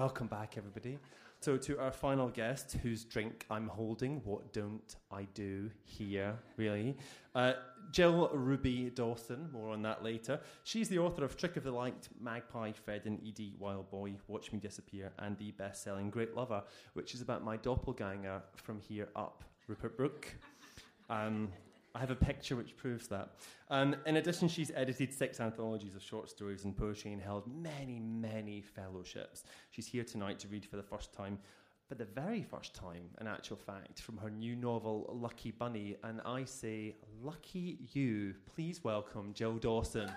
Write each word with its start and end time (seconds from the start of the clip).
Welcome 0.00 0.28
back, 0.28 0.54
everybody. 0.56 0.98
So, 1.40 1.58
to 1.58 1.78
our 1.78 1.92
final 1.92 2.30
guest, 2.30 2.78
whose 2.82 3.04
drink 3.04 3.44
I'm 3.50 3.68
holding, 3.68 4.22
what 4.24 4.50
don't 4.54 4.96
I 5.12 5.24
do 5.34 5.70
here, 5.84 6.38
really? 6.56 6.96
Uh, 7.34 7.52
Jill 7.92 8.30
Ruby 8.32 8.88
Dawson, 8.94 9.50
more 9.52 9.68
on 9.68 9.82
that 9.82 10.02
later. 10.02 10.40
She's 10.64 10.88
the 10.88 10.98
author 10.98 11.22
of 11.22 11.36
Trick 11.36 11.58
of 11.58 11.64
the 11.64 11.70
Light, 11.70 12.08
Magpie, 12.18 12.72
Fred 12.72 13.02
and 13.04 13.20
Edie, 13.28 13.56
Wild 13.58 13.90
Boy, 13.90 14.14
Watch 14.26 14.52
Me 14.52 14.58
Disappear, 14.58 15.12
and 15.18 15.36
the 15.36 15.50
best 15.50 15.84
selling 15.84 16.08
Great 16.08 16.34
Lover, 16.34 16.62
which 16.94 17.12
is 17.12 17.20
about 17.20 17.44
my 17.44 17.58
doppelganger 17.58 18.40
from 18.54 18.80
here 18.80 19.10
up, 19.14 19.44
Rupert 19.66 19.98
Brooke. 19.98 20.34
Um, 21.10 21.50
I 21.92 21.98
have 21.98 22.10
a 22.10 22.16
picture 22.16 22.54
which 22.54 22.76
proves 22.76 23.08
that. 23.08 23.30
Um, 23.68 23.96
in 24.06 24.16
addition, 24.16 24.46
she's 24.46 24.70
edited 24.74 25.12
six 25.12 25.40
anthologies 25.40 25.96
of 25.96 26.02
short 26.02 26.30
stories 26.30 26.64
and 26.64 26.76
poetry 26.76 27.12
and 27.12 27.20
held 27.20 27.44
many, 27.52 27.98
many 27.98 28.60
fellowships. 28.60 29.42
She's 29.70 29.88
here 29.88 30.04
tonight 30.04 30.38
to 30.40 30.48
read 30.48 30.64
for 30.64 30.76
the 30.76 30.84
first 30.84 31.12
time, 31.12 31.38
for 31.88 31.96
the 31.96 32.04
very 32.04 32.42
first 32.42 32.74
time, 32.74 33.10
in 33.20 33.26
actual 33.26 33.56
fact, 33.56 34.00
from 34.00 34.18
her 34.18 34.30
new 34.30 34.54
novel, 34.54 35.10
Lucky 35.20 35.50
Bunny. 35.50 35.96
And 36.04 36.20
I 36.24 36.44
say, 36.44 36.94
lucky 37.24 37.78
you. 37.92 38.34
Please 38.54 38.84
welcome 38.84 39.32
Jill 39.34 39.56
Dawson. 39.56 40.08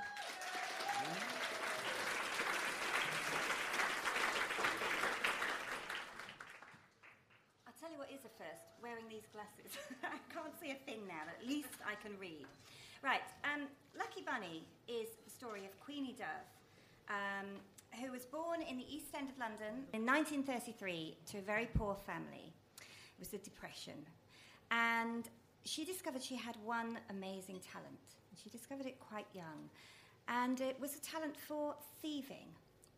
I'll 7.65 7.73
tell 7.79 7.91
you 7.91 7.97
what 7.97 8.11
is 8.11 8.19
a 8.25 8.29
first, 8.37 8.61
wearing 8.81 9.05
these 9.09 9.25
glasses. 9.33 9.75
I 10.03 10.19
can't 10.31 10.53
see 10.61 10.69
a 10.69 10.75
thing 10.85 11.07
now, 11.07 11.23
but 11.25 11.41
at 11.41 11.47
can 12.13 12.19
read. 12.19 12.45
Right, 13.03 13.21
um, 13.43 13.67
Lucky 13.97 14.21
Bunny 14.25 14.63
is 14.87 15.09
the 15.23 15.29
story 15.29 15.65
of 15.65 15.79
Queenie 15.79 16.15
Dove, 16.17 17.09
um, 17.09 17.47
who 18.01 18.11
was 18.11 18.25
born 18.25 18.61
in 18.61 18.77
the 18.77 18.85
East 18.93 19.07
End 19.15 19.29
of 19.29 19.37
London 19.37 19.85
in 19.93 20.05
1933 20.05 21.17
to 21.31 21.37
a 21.39 21.41
very 21.41 21.67
poor 21.75 21.95
family. 21.95 22.53
It 22.79 23.19
was 23.19 23.29
the 23.29 23.37
Depression. 23.39 24.05
And 24.71 25.25
she 25.65 25.85
discovered 25.85 26.23
she 26.23 26.35
had 26.35 26.55
one 26.63 26.97
amazing 27.09 27.59
talent. 27.59 27.99
She 28.41 28.49
discovered 28.49 28.85
it 28.85 28.99
quite 28.99 29.27
young. 29.33 29.69
And 30.27 30.61
it 30.61 30.79
was 30.79 30.95
a 30.95 30.99
talent 30.99 31.35
for 31.37 31.75
thieving 32.01 32.47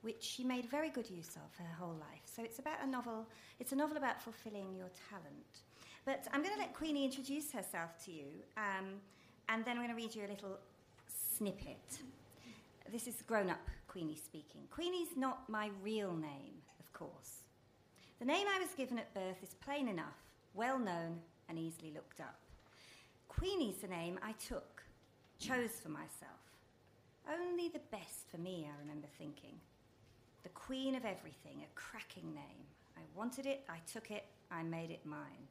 which 0.02 0.22
she 0.22 0.44
made 0.44 0.66
very 0.66 0.90
good 0.90 1.10
use 1.10 1.36
of 1.36 1.58
her 1.58 1.74
whole 1.80 1.96
life. 1.96 2.22
So 2.26 2.44
it's 2.44 2.60
about 2.60 2.78
a 2.84 2.88
novel. 2.88 3.26
It's 3.60 3.72
a 3.72 3.76
novel 3.76 3.98
about 3.98 4.22
fulfilling 4.22 4.76
your 4.76 4.90
talent. 5.10 5.64
But 6.06 6.28
I'm 6.32 6.44
going 6.44 6.54
to 6.54 6.60
let 6.60 6.76
Queenie 6.76 7.04
introduce 7.04 7.52
herself 7.52 7.98
to 8.06 8.12
you, 8.12 8.28
um, 8.58 9.02
and 9.50 9.66
then 9.66 9.72
I'm 9.78 9.84
going 9.84 9.90
to 9.90 9.96
read 9.96 10.14
you 10.14 10.24
a 10.24 10.30
little 10.30 10.60
snippet. 11.08 12.00
This 12.92 13.08
is 13.08 13.24
grown-up 13.24 13.68
Queenie 13.88 14.16
speaking. 14.16 14.62
Queenie's 14.70 15.18
not 15.18 15.50
my 15.50 15.72
real 15.82 16.14
name, 16.14 16.62
of 16.80 16.94
course. 16.94 17.44
The 18.20 18.26
name 18.26 18.46
I 18.48 18.60
was 18.60 18.70
given 18.78 19.00
at 19.00 19.14
birth 19.16 19.42
is 19.42 19.56
plain 19.56 19.88
enough, 19.88 20.22
well 20.54 20.78
known, 20.78 21.20
and 21.50 21.58
easily 21.58 21.92
looked 21.92 22.20
up. 22.20 22.38
Queenie's 23.28 23.78
the 23.78 23.88
name 23.88 24.20
I 24.22 24.34
took, 24.34 24.84
chose 25.40 25.72
for 25.82 25.90
myself. 25.90 26.40
Only 27.28 27.70
the 27.70 27.82
best 27.92 28.30
for 28.30 28.38
me, 28.38 28.68
I 28.70 28.80
remember 28.80 29.08
thinking 29.18 29.56
the 30.44 30.50
queen 30.50 30.94
of 30.94 31.04
everything, 31.04 31.64
a 31.64 31.74
cracking 31.74 32.32
name. 32.36 32.68
I 32.96 33.02
wanted 33.16 33.48
it, 33.48 33.64
I 33.68 33.78
took 33.92 34.12
it, 34.12 34.26
I 34.52 34.62
made 34.62 34.92
it 34.92 35.04
mine. 35.04 35.48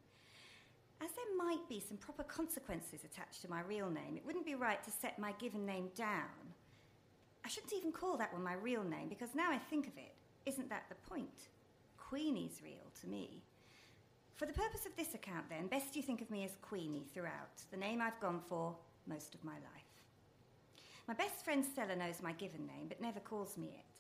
As 1.04 1.10
there 1.10 1.36
might 1.36 1.68
be 1.68 1.80
some 1.80 1.98
proper 1.98 2.22
consequences 2.22 3.04
attached 3.04 3.42
to 3.42 3.50
my 3.50 3.60
real 3.60 3.90
name, 3.90 4.16
it 4.16 4.24
wouldn't 4.24 4.46
be 4.46 4.54
right 4.54 4.82
to 4.82 4.90
set 4.90 5.18
my 5.18 5.32
given 5.32 5.66
name 5.66 5.90
down. 5.94 6.32
I 7.44 7.48
shouldn't 7.48 7.74
even 7.74 7.92
call 7.92 8.16
that 8.16 8.32
one 8.32 8.42
my 8.42 8.54
real 8.54 8.82
name 8.82 9.10
because 9.10 9.34
now 9.34 9.50
I 9.50 9.58
think 9.58 9.86
of 9.86 9.98
it, 9.98 10.14
isn't 10.46 10.70
that 10.70 10.84
the 10.88 10.94
point? 11.10 11.48
Queenie's 11.98 12.62
real 12.64 12.90
to 13.02 13.06
me. 13.06 13.42
For 14.36 14.46
the 14.46 14.54
purpose 14.54 14.86
of 14.86 14.96
this 14.96 15.12
account, 15.12 15.50
then, 15.50 15.66
best 15.66 15.94
you 15.94 16.02
think 16.02 16.22
of 16.22 16.30
me 16.30 16.42
as 16.42 16.56
Queenie 16.62 17.06
throughout, 17.12 17.60
the 17.70 17.76
name 17.76 18.00
I've 18.00 18.18
gone 18.20 18.40
for 18.48 18.74
most 19.06 19.34
of 19.34 19.44
my 19.44 19.52
life. 19.52 20.02
My 21.06 21.14
best 21.14 21.44
friend 21.44 21.62
Stella 21.62 21.96
knows 21.96 22.22
my 22.22 22.32
given 22.32 22.66
name, 22.66 22.88
but 22.88 23.02
never 23.02 23.20
calls 23.20 23.58
me 23.58 23.66
it. 23.66 23.93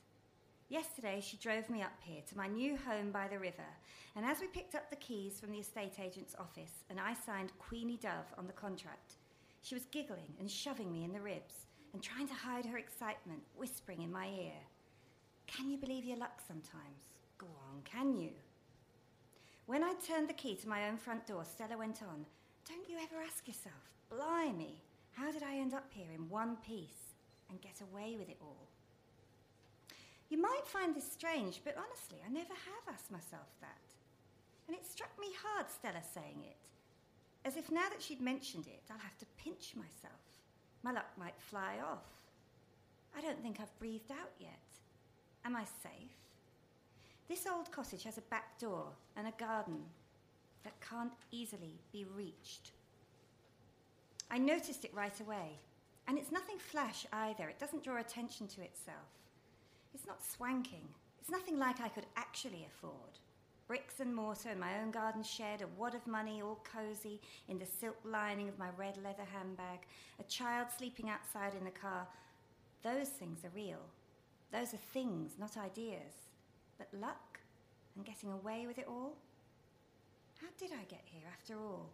Yesterday, 0.70 1.20
she 1.20 1.36
drove 1.36 1.68
me 1.68 1.82
up 1.82 1.92
here 2.00 2.22
to 2.26 2.36
my 2.38 2.46
new 2.46 2.76
home 2.76 3.10
by 3.12 3.28
the 3.28 3.38
river, 3.38 3.68
and 4.16 4.24
as 4.24 4.40
we 4.40 4.46
picked 4.46 4.74
up 4.74 4.88
the 4.88 4.96
keys 4.96 5.38
from 5.38 5.52
the 5.52 5.58
estate 5.58 6.00
agent's 6.02 6.34
office 6.38 6.84
and 6.88 6.98
I 6.98 7.12
signed 7.12 7.52
Queenie 7.58 7.98
Dove 7.98 8.32
on 8.38 8.46
the 8.46 8.52
contract, 8.54 9.16
she 9.60 9.74
was 9.74 9.84
giggling 9.86 10.34
and 10.40 10.50
shoving 10.50 10.90
me 10.90 11.04
in 11.04 11.12
the 11.12 11.20
ribs 11.20 11.66
and 11.92 12.02
trying 12.02 12.26
to 12.28 12.34
hide 12.34 12.64
her 12.64 12.78
excitement, 12.78 13.42
whispering 13.54 14.00
in 14.00 14.10
my 14.10 14.26
ear, 14.28 14.60
Can 15.46 15.70
you 15.70 15.76
believe 15.76 16.04
your 16.04 16.16
luck 16.16 16.40
sometimes? 16.48 17.12
Go 17.36 17.46
on, 17.46 17.82
can 17.84 18.14
you? 18.14 18.30
When 19.66 19.84
I 19.84 19.92
turned 20.06 20.30
the 20.30 20.34
key 20.34 20.56
to 20.56 20.68
my 20.68 20.88
own 20.88 20.96
front 20.96 21.26
door, 21.26 21.44
Stella 21.44 21.76
went 21.76 22.02
on, 22.02 22.24
Don't 22.66 22.88
you 22.88 22.96
ever 22.96 23.22
ask 23.22 23.46
yourself, 23.46 23.74
blimey, 24.08 24.82
how 25.12 25.30
did 25.30 25.42
I 25.42 25.56
end 25.56 25.74
up 25.74 25.90
here 25.90 26.10
in 26.14 26.30
one 26.30 26.56
piece 26.66 27.14
and 27.50 27.60
get 27.60 27.82
away 27.82 28.16
with 28.18 28.30
it 28.30 28.38
all? 28.40 28.68
You 30.30 30.40
might 30.40 30.66
find 30.66 30.94
this 30.94 31.10
strange, 31.10 31.60
but 31.64 31.76
honestly, 31.76 32.18
I 32.24 32.32
never 32.32 32.54
have 32.54 32.94
asked 32.94 33.10
myself 33.10 33.48
that. 33.60 33.84
And 34.66 34.76
it 34.76 34.86
struck 34.86 35.10
me 35.20 35.28
hard, 35.42 35.66
Stella 35.70 36.02
saying 36.14 36.42
it, 36.42 36.56
as 37.44 37.56
if 37.56 37.70
now 37.70 37.88
that 37.90 38.02
she'd 38.02 38.20
mentioned 38.20 38.66
it, 38.66 38.82
I'll 38.90 38.98
have 38.98 39.18
to 39.18 39.26
pinch 39.36 39.74
myself. 39.76 40.20
My 40.82 40.92
luck 40.92 41.10
might 41.18 41.38
fly 41.38 41.76
off. 41.84 42.08
I 43.16 43.20
don't 43.20 43.40
think 43.42 43.60
I've 43.60 43.78
breathed 43.78 44.10
out 44.10 44.32
yet. 44.38 44.50
Am 45.44 45.54
I 45.54 45.64
safe? 45.64 46.16
This 47.28 47.46
old 47.46 47.70
cottage 47.70 48.04
has 48.04 48.18
a 48.18 48.22
back 48.22 48.58
door 48.58 48.86
and 49.16 49.26
a 49.26 49.32
garden 49.38 49.80
that 50.62 50.80
can't 50.80 51.12
easily 51.30 51.80
be 51.92 52.06
reached. 52.16 52.72
I 54.30 54.38
noticed 54.38 54.84
it 54.84 54.94
right 54.94 55.18
away. 55.20 55.58
And 56.06 56.18
it's 56.18 56.32
nothing 56.32 56.58
flash 56.58 57.06
either, 57.12 57.48
it 57.48 57.58
doesn't 57.58 57.84
draw 57.84 57.98
attention 57.98 58.46
to 58.48 58.62
itself. 58.62 59.23
It's 59.94 60.06
not 60.06 60.22
swanking. 60.24 60.88
It's 61.20 61.30
nothing 61.30 61.58
like 61.58 61.80
I 61.80 61.88
could 61.88 62.06
actually 62.16 62.66
afford. 62.66 63.18
Bricks 63.66 64.00
and 64.00 64.14
mortar 64.14 64.50
in 64.50 64.60
my 64.60 64.78
own 64.80 64.90
garden 64.90 65.22
shed, 65.22 65.62
a 65.62 65.66
wad 65.78 65.94
of 65.94 66.06
money 66.06 66.42
all 66.42 66.62
cosy 66.70 67.20
in 67.48 67.58
the 67.58 67.64
silk 67.64 67.96
lining 68.04 68.48
of 68.48 68.58
my 68.58 68.68
red 68.76 68.98
leather 69.02 69.24
handbag, 69.32 69.86
a 70.20 70.24
child 70.24 70.66
sleeping 70.76 71.08
outside 71.08 71.54
in 71.54 71.64
the 71.64 71.70
car. 71.70 72.06
Those 72.82 73.08
things 73.08 73.44
are 73.44 73.52
real. 73.54 73.80
Those 74.52 74.74
are 74.74 74.92
things, 74.92 75.32
not 75.38 75.56
ideas. 75.56 76.12
But 76.76 76.88
luck 76.92 77.40
and 77.96 78.04
getting 78.04 78.32
away 78.32 78.66
with 78.66 78.78
it 78.78 78.86
all? 78.88 79.16
How 80.40 80.48
did 80.58 80.72
I 80.72 80.84
get 80.84 81.02
here 81.04 81.22
after 81.32 81.58
all? 81.58 81.88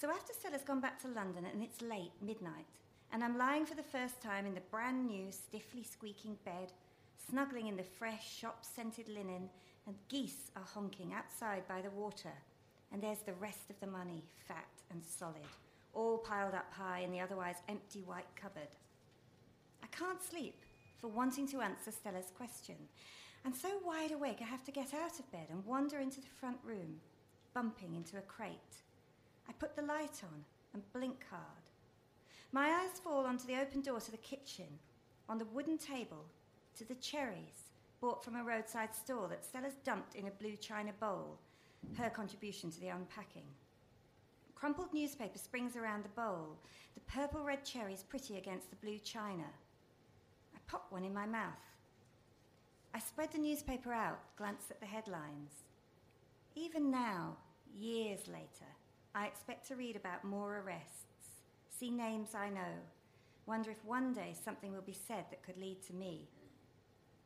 So 0.00 0.10
after 0.10 0.32
Stella's 0.32 0.62
gone 0.62 0.80
back 0.80 1.00
to 1.02 1.08
London 1.08 1.44
and 1.44 1.62
it's 1.62 1.82
late, 1.82 2.12
midnight, 2.20 2.66
and 3.12 3.24
I'm 3.24 3.38
lying 3.38 3.64
for 3.64 3.74
the 3.74 3.82
first 3.82 4.20
time 4.20 4.46
in 4.46 4.54
the 4.54 4.60
brand 4.70 5.06
new, 5.06 5.30
stiffly 5.30 5.82
squeaking 5.82 6.36
bed, 6.44 6.72
snuggling 7.30 7.66
in 7.66 7.76
the 7.76 7.82
fresh, 7.82 8.38
shop 8.38 8.64
scented 8.64 9.08
linen, 9.08 9.48
and 9.86 9.96
geese 10.08 10.50
are 10.56 10.62
honking 10.62 11.12
outside 11.14 11.66
by 11.66 11.80
the 11.80 11.90
water. 11.90 12.32
And 12.92 13.02
there's 13.02 13.20
the 13.20 13.34
rest 13.34 13.70
of 13.70 13.80
the 13.80 13.86
money, 13.86 14.22
fat 14.46 14.68
and 14.90 15.02
solid, 15.04 15.48
all 15.94 16.18
piled 16.18 16.54
up 16.54 16.70
high 16.70 17.00
in 17.00 17.10
the 17.10 17.20
otherwise 17.20 17.56
empty 17.68 18.00
white 18.00 18.28
cupboard. 18.36 18.76
I 19.82 19.86
can't 19.86 20.22
sleep 20.22 20.60
for 20.98 21.08
wanting 21.08 21.46
to 21.48 21.60
answer 21.60 21.90
Stella's 21.90 22.32
question. 22.36 22.76
And 23.44 23.54
so 23.54 23.68
wide 23.84 24.12
awake, 24.12 24.38
I 24.40 24.44
have 24.44 24.64
to 24.64 24.72
get 24.72 24.92
out 24.92 25.18
of 25.18 25.30
bed 25.32 25.46
and 25.50 25.64
wander 25.64 25.98
into 25.98 26.20
the 26.20 26.26
front 26.40 26.58
room, 26.64 27.00
bumping 27.54 27.94
into 27.94 28.18
a 28.18 28.22
crate. 28.22 28.82
I 29.48 29.52
put 29.52 29.76
the 29.76 29.82
light 29.82 30.20
on 30.22 30.44
and 30.74 30.92
blink 30.92 31.24
hard. 31.30 31.67
My 32.50 32.70
eyes 32.70 32.98
fall 32.98 33.26
onto 33.26 33.46
the 33.46 33.60
open 33.60 33.82
door 33.82 34.00
to 34.00 34.10
the 34.10 34.16
kitchen, 34.16 34.78
on 35.28 35.36
the 35.36 35.44
wooden 35.46 35.76
table, 35.76 36.24
to 36.78 36.84
the 36.84 36.94
cherries 36.94 37.68
bought 38.00 38.24
from 38.24 38.36
a 38.36 38.44
roadside 38.44 38.94
store 38.94 39.28
that 39.28 39.44
Stella's 39.44 39.74
dumped 39.84 40.14
in 40.14 40.28
a 40.28 40.30
blue 40.30 40.56
china 40.56 40.92
bowl, 40.98 41.38
her 41.98 42.08
contribution 42.08 42.70
to 42.70 42.80
the 42.80 42.88
unpacking. 42.88 43.46
Crumpled 44.54 44.94
newspaper 44.94 45.38
springs 45.38 45.76
around 45.76 46.04
the 46.04 46.20
bowl, 46.20 46.56
the 46.94 47.00
purple 47.12 47.44
red 47.44 47.66
cherries 47.66 48.02
pretty 48.02 48.38
against 48.38 48.70
the 48.70 48.76
blue 48.76 48.98
china. 48.98 49.44
I 50.54 50.58
pop 50.66 50.86
one 50.90 51.04
in 51.04 51.12
my 51.12 51.26
mouth. 51.26 51.52
I 52.94 52.98
spread 52.98 53.30
the 53.30 53.38
newspaper 53.38 53.92
out, 53.92 54.20
glance 54.36 54.70
at 54.70 54.80
the 54.80 54.86
headlines. 54.86 55.64
Even 56.54 56.90
now, 56.90 57.36
years 57.74 58.20
later, 58.26 58.70
I 59.14 59.26
expect 59.26 59.68
to 59.68 59.76
read 59.76 59.96
about 59.96 60.24
more 60.24 60.60
arrests 60.60 61.07
see 61.78 61.90
names 61.90 62.34
I 62.34 62.48
know, 62.48 62.74
wonder 63.46 63.70
if 63.70 63.84
one 63.84 64.12
day 64.12 64.34
something 64.44 64.72
will 64.72 64.82
be 64.82 64.96
said 65.06 65.24
that 65.30 65.44
could 65.44 65.58
lead 65.58 65.82
to 65.86 65.94
me. 65.94 66.28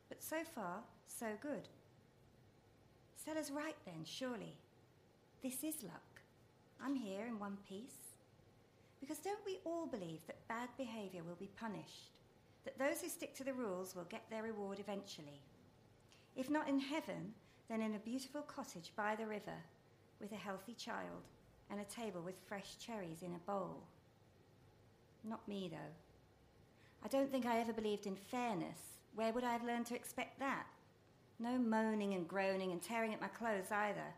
But 0.08 0.22
so 0.22 0.38
far, 0.54 0.81
so 1.06 1.26
good. 1.40 1.69
Stella's 3.16 3.50
right 3.50 3.76
then, 3.87 4.04
surely. 4.04 4.56
This 5.43 5.64
is 5.64 5.82
luck. 5.82 6.20
I'm 6.84 6.94
here 6.94 7.26
in 7.26 7.38
one 7.38 7.56
piece. 7.69 8.14
Because 9.00 9.19
don't 9.19 9.44
we 9.46 9.58
all 9.64 9.87
believe 9.87 10.20
that 10.26 10.49
bad 10.49 10.69
behaviour 10.76 11.22
will 11.22 11.37
be 11.37 11.50
punished? 11.58 12.10
That 12.64 12.78
those 12.78 13.00
who 13.00 13.08
stick 13.08 13.34
to 13.37 13.44
the 13.44 13.55
rules 13.55 13.96
will 13.96 14.05
get 14.05 14.22
their 14.31 14.43
reward 14.43 14.78
eventually? 14.81 15.40
If 16.37 16.50
not 16.50 16.69
in 16.69 16.78
heaven, 16.78 17.34
then 17.69 17.81
in 17.81 17.94
a 17.94 17.98
beautiful 17.98 18.43
cottage 18.43 18.93
by 18.96 19.16
the 19.16 19.26
river 19.26 19.58
with 20.20 20.32
a 20.32 20.37
healthy 20.37 20.75
child 20.75 21.28
and 21.70 21.81
a 21.81 21.84
table 21.84 22.20
with 22.22 22.34
fresh 22.46 22.76
cherries 22.78 23.22
in 23.22 23.34
a 23.34 23.50
bowl. 23.50 23.82
Not 25.24 25.46
me, 25.46 25.69
though. 25.70 27.04
I 27.04 27.08
don't 27.08 27.30
think 27.30 27.46
I 27.46 27.60
ever 27.60 27.72
believed 27.72 28.06
in 28.06 28.16
fairness. 28.16 28.78
Where 29.14 29.32
would 29.32 29.44
I 29.44 29.52
have 29.52 29.64
learned 29.64 29.86
to 29.86 29.94
expect 29.94 30.38
that? 30.38 30.66
No 31.38 31.58
moaning 31.58 32.14
and 32.14 32.28
groaning 32.28 32.72
and 32.72 32.80
tearing 32.80 33.12
at 33.12 33.20
my 33.20 33.28
clothes 33.28 33.70
either. 33.72 34.14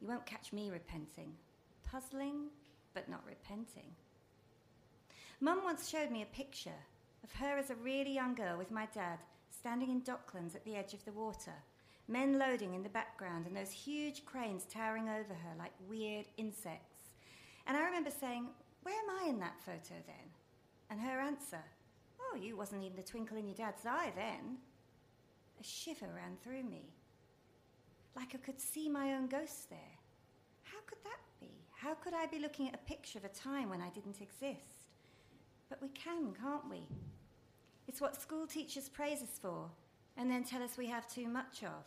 You 0.00 0.08
won't 0.08 0.26
catch 0.26 0.52
me 0.52 0.70
repenting. 0.70 1.32
Puzzling, 1.84 2.48
but 2.94 3.08
not 3.08 3.22
repenting. 3.26 3.94
Mum 5.40 5.60
once 5.64 5.88
showed 5.88 6.10
me 6.10 6.22
a 6.22 6.36
picture 6.36 6.82
of 7.22 7.32
her 7.32 7.56
as 7.58 7.70
a 7.70 7.76
really 7.76 8.12
young 8.12 8.34
girl 8.34 8.56
with 8.56 8.70
my 8.70 8.86
dad 8.94 9.18
standing 9.50 9.90
in 9.90 10.00
Docklands 10.00 10.54
at 10.54 10.64
the 10.64 10.76
edge 10.76 10.94
of 10.94 11.04
the 11.04 11.12
water, 11.12 11.54
men 12.08 12.38
loading 12.38 12.74
in 12.74 12.82
the 12.82 12.88
background, 12.88 13.46
and 13.46 13.56
those 13.56 13.70
huge 13.70 14.24
cranes 14.24 14.64
towering 14.64 15.08
over 15.08 15.34
her 15.34 15.54
like 15.58 15.72
weird 15.88 16.26
insects. 16.36 17.10
And 17.66 17.76
I 17.76 17.84
remember 17.84 18.10
saying, 18.10 18.46
Where 18.82 18.94
am 18.94 19.24
I 19.24 19.28
in 19.28 19.38
that 19.40 19.60
photo 19.64 19.94
then? 20.06 20.30
And 20.90 21.00
her 21.00 21.20
answer, 21.20 21.62
Oh, 22.20 22.36
you 22.36 22.56
wasn't 22.56 22.84
even 22.84 22.98
a 22.98 23.02
twinkle 23.02 23.36
in 23.36 23.46
your 23.46 23.54
dad's 23.54 23.86
eye 23.86 24.12
then. 24.14 24.58
A 25.60 25.64
shiver 25.64 26.08
ran 26.14 26.36
through 26.42 26.64
me. 26.64 26.92
Like 28.14 28.34
I 28.34 28.38
could 28.38 28.60
see 28.60 28.88
my 28.88 29.14
own 29.14 29.26
ghost 29.26 29.70
there. 29.70 29.78
How 30.64 30.78
could 30.86 30.98
that 31.04 31.20
be? 31.40 31.50
How 31.74 31.94
could 31.94 32.14
I 32.14 32.26
be 32.26 32.38
looking 32.38 32.68
at 32.68 32.74
a 32.74 32.88
picture 32.88 33.18
of 33.18 33.24
a 33.24 33.28
time 33.28 33.70
when 33.70 33.80
I 33.80 33.90
didn't 33.90 34.20
exist? 34.20 34.86
But 35.68 35.82
we 35.82 35.88
can, 35.88 36.32
can't 36.40 36.70
we? 36.70 36.86
It's 37.88 38.00
what 38.00 38.20
school 38.20 38.46
teachers 38.46 38.88
praise 38.88 39.22
us 39.22 39.38
for 39.40 39.70
and 40.16 40.30
then 40.30 40.44
tell 40.44 40.62
us 40.62 40.76
we 40.76 40.86
have 40.86 41.06
too 41.08 41.28
much 41.28 41.62
of. 41.62 41.84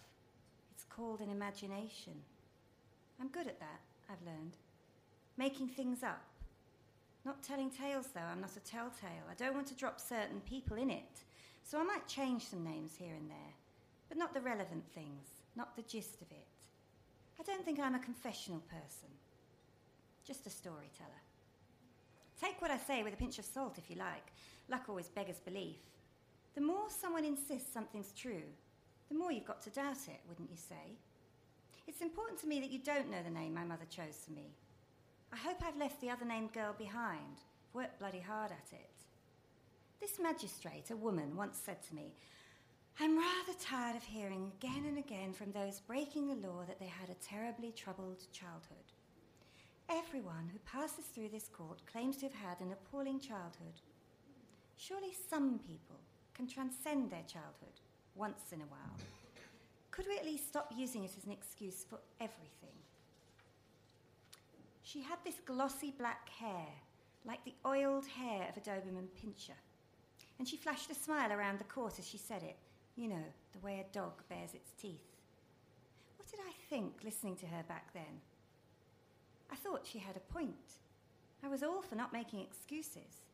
It's 0.74 0.86
called 0.86 1.22
an 1.22 1.30
imagination. 1.30 2.14
I'm 3.20 3.30
good 3.30 3.48
at 3.48 3.60
that, 3.60 3.82
I've 4.10 4.26
learned. 4.26 4.58
Making 5.38 5.70
things 5.70 6.04
up. 6.04 6.29
Not 7.30 7.44
telling 7.44 7.70
tales, 7.70 8.08
though, 8.16 8.22
I'm 8.22 8.42
not 8.42 8.58
a 8.58 8.60
telltale. 8.60 9.30
I 9.30 9.36
don't 9.36 9.54
want 9.54 9.68
to 9.68 9.76
drop 9.76 10.00
certain 10.00 10.42
people 10.50 10.78
in 10.78 10.90
it, 10.90 11.22
so 11.64 11.80
I 11.80 11.84
might 11.84 12.08
change 12.08 12.48
some 12.48 12.64
names 12.64 12.94
here 12.98 13.14
and 13.14 13.30
there, 13.30 13.54
but 14.08 14.18
not 14.18 14.34
the 14.34 14.42
relevant 14.42 14.84
things, 14.96 15.28
not 15.56 15.76
the 15.76 15.84
gist 15.84 16.24
of 16.24 16.32
it. 16.32 16.48
I 17.40 17.44
don't 17.44 17.64
think 17.64 17.80
I'm 17.80 17.94
a 17.94 18.00
confessional 18.00 18.62
person, 18.62 19.10
just 20.26 20.48
a 20.48 20.50
storyteller. 20.50 21.22
Take 22.42 22.60
what 22.64 22.72
I 22.72 22.80
say 22.80 23.04
with 23.04 23.14
a 23.14 23.18
pinch 23.18 23.38
of 23.38 23.46
salt 23.46 23.78
if 23.78 23.92
you 23.92 23.98
like. 23.98 24.26
Luck 24.68 24.86
always 24.90 25.10
beggars 25.10 25.38
belief. 25.38 25.78
The 26.56 26.62
more 26.62 26.90
someone 26.90 27.26
insists 27.26 27.72
something's 27.72 28.12
true, 28.14 28.50
the 29.08 29.16
more 29.16 29.32
you've 29.32 29.46
got 29.46 29.62
to 29.62 29.70
doubt 29.70 30.08
it, 30.08 30.22
wouldn't 30.28 30.50
you 30.50 30.58
say? 30.58 30.98
It's 31.88 32.02
important 32.02 32.40
to 32.40 32.48
me 32.48 32.60
that 32.60 32.72
you 32.72 32.80
don't 32.80 33.12
know 33.12 33.22
the 33.24 33.30
name 33.30 33.54
my 33.54 33.66
mother 33.66 33.86
chose 33.88 34.18
for 34.26 34.32
me. 34.32 34.48
I 35.32 35.38
hope 35.38 35.58
I've 35.64 35.78
left 35.78 36.02
the 36.02 36.10
other 36.10 36.26
named 36.26 36.54
girl 36.54 36.74
behind. 36.78 37.38
I've 37.70 37.76
worked 37.76 38.00
bloody 38.00 38.20
hard 38.20 38.52
at 38.52 38.74
it. 38.74 38.90
This 40.00 40.20
magistrate, 40.20 40.90
a 40.92 40.96
woman, 40.96 41.36
once 41.36 41.60
said 41.64 41.84
to 41.84 41.96
me, 41.96 42.14
I'm 43.00 43.18
rather 43.18 43.58
tired 43.62 43.96
of 43.96 44.04
hearing 44.04 44.52
again 44.58 44.86
and 44.88 44.98
again 44.98 45.34
from 45.34 45.52
those 45.52 45.80
breaking 45.80 46.28
the 46.28 46.48
law 46.48 46.64
that 46.68 46.80
they 46.80 46.88
had 46.88 47.10
a 47.10 47.26
terribly 47.26 47.72
troubled 47.72 48.24
childhood. 48.32 48.92
Everyone 49.90 50.50
who 50.52 50.60
passes 50.60 51.06
through 51.06 51.30
this 51.30 51.48
court 51.48 51.82
claims 51.92 52.18
to 52.18 52.26
have 52.26 52.36
had 52.36 52.60
an 52.60 52.74
appalling 52.74 53.20
childhood. 53.20 53.82
Surely 54.78 55.14
some 55.30 55.60
people 55.60 56.00
can 56.34 56.48
transcend 56.48 57.10
their 57.10 57.24
childhood 57.28 57.80
once 58.16 58.52
in 58.52 58.62
a 58.62 58.66
while. 58.66 58.98
Could 59.92 60.08
we 60.08 60.18
at 60.18 60.26
least 60.26 60.48
stop 60.48 60.72
using 60.76 61.04
it 61.04 61.12
as 61.18 61.26
an 61.26 61.32
excuse 61.32 61.86
for 61.90 62.00
everything? 62.20 62.76
She 64.92 65.04
had 65.04 65.20
this 65.24 65.40
glossy 65.46 65.94
black 65.96 66.30
hair, 66.30 66.66
like 67.24 67.46
the 67.46 67.54
oiled 67.64 68.08
hair 68.08 68.48
of 68.50 68.58
a 68.58 68.60
Doberman 68.60 69.10
pinscher. 69.22 69.60
And 70.40 70.48
she 70.48 70.58
flashed 70.58 70.90
a 70.90 70.96
smile 70.96 71.32
around 71.32 71.60
the 71.60 71.66
court 71.66 72.00
as 72.00 72.08
she 72.08 72.18
said 72.18 72.42
it, 72.42 72.58
you 72.96 73.08
know, 73.08 73.24
the 73.52 73.60
way 73.60 73.86
a 73.86 73.94
dog 73.94 74.24
bares 74.30 74.56
its 74.56 74.72
teeth. 74.82 75.16
What 76.18 76.28
did 76.32 76.40
I 76.40 76.54
think 76.72 77.04
listening 77.04 77.36
to 77.36 77.46
her 77.46 77.62
back 77.68 77.94
then? 77.94 78.22
I 79.52 79.58
thought 79.58 79.86
she 79.86 80.00
had 80.00 80.18
a 80.18 80.34
point. 80.34 80.80
I 81.44 81.50
was 81.50 81.62
all 81.62 81.84
for 81.84 81.94
not 81.94 82.12
making 82.12 82.40
excuses. 82.40 83.28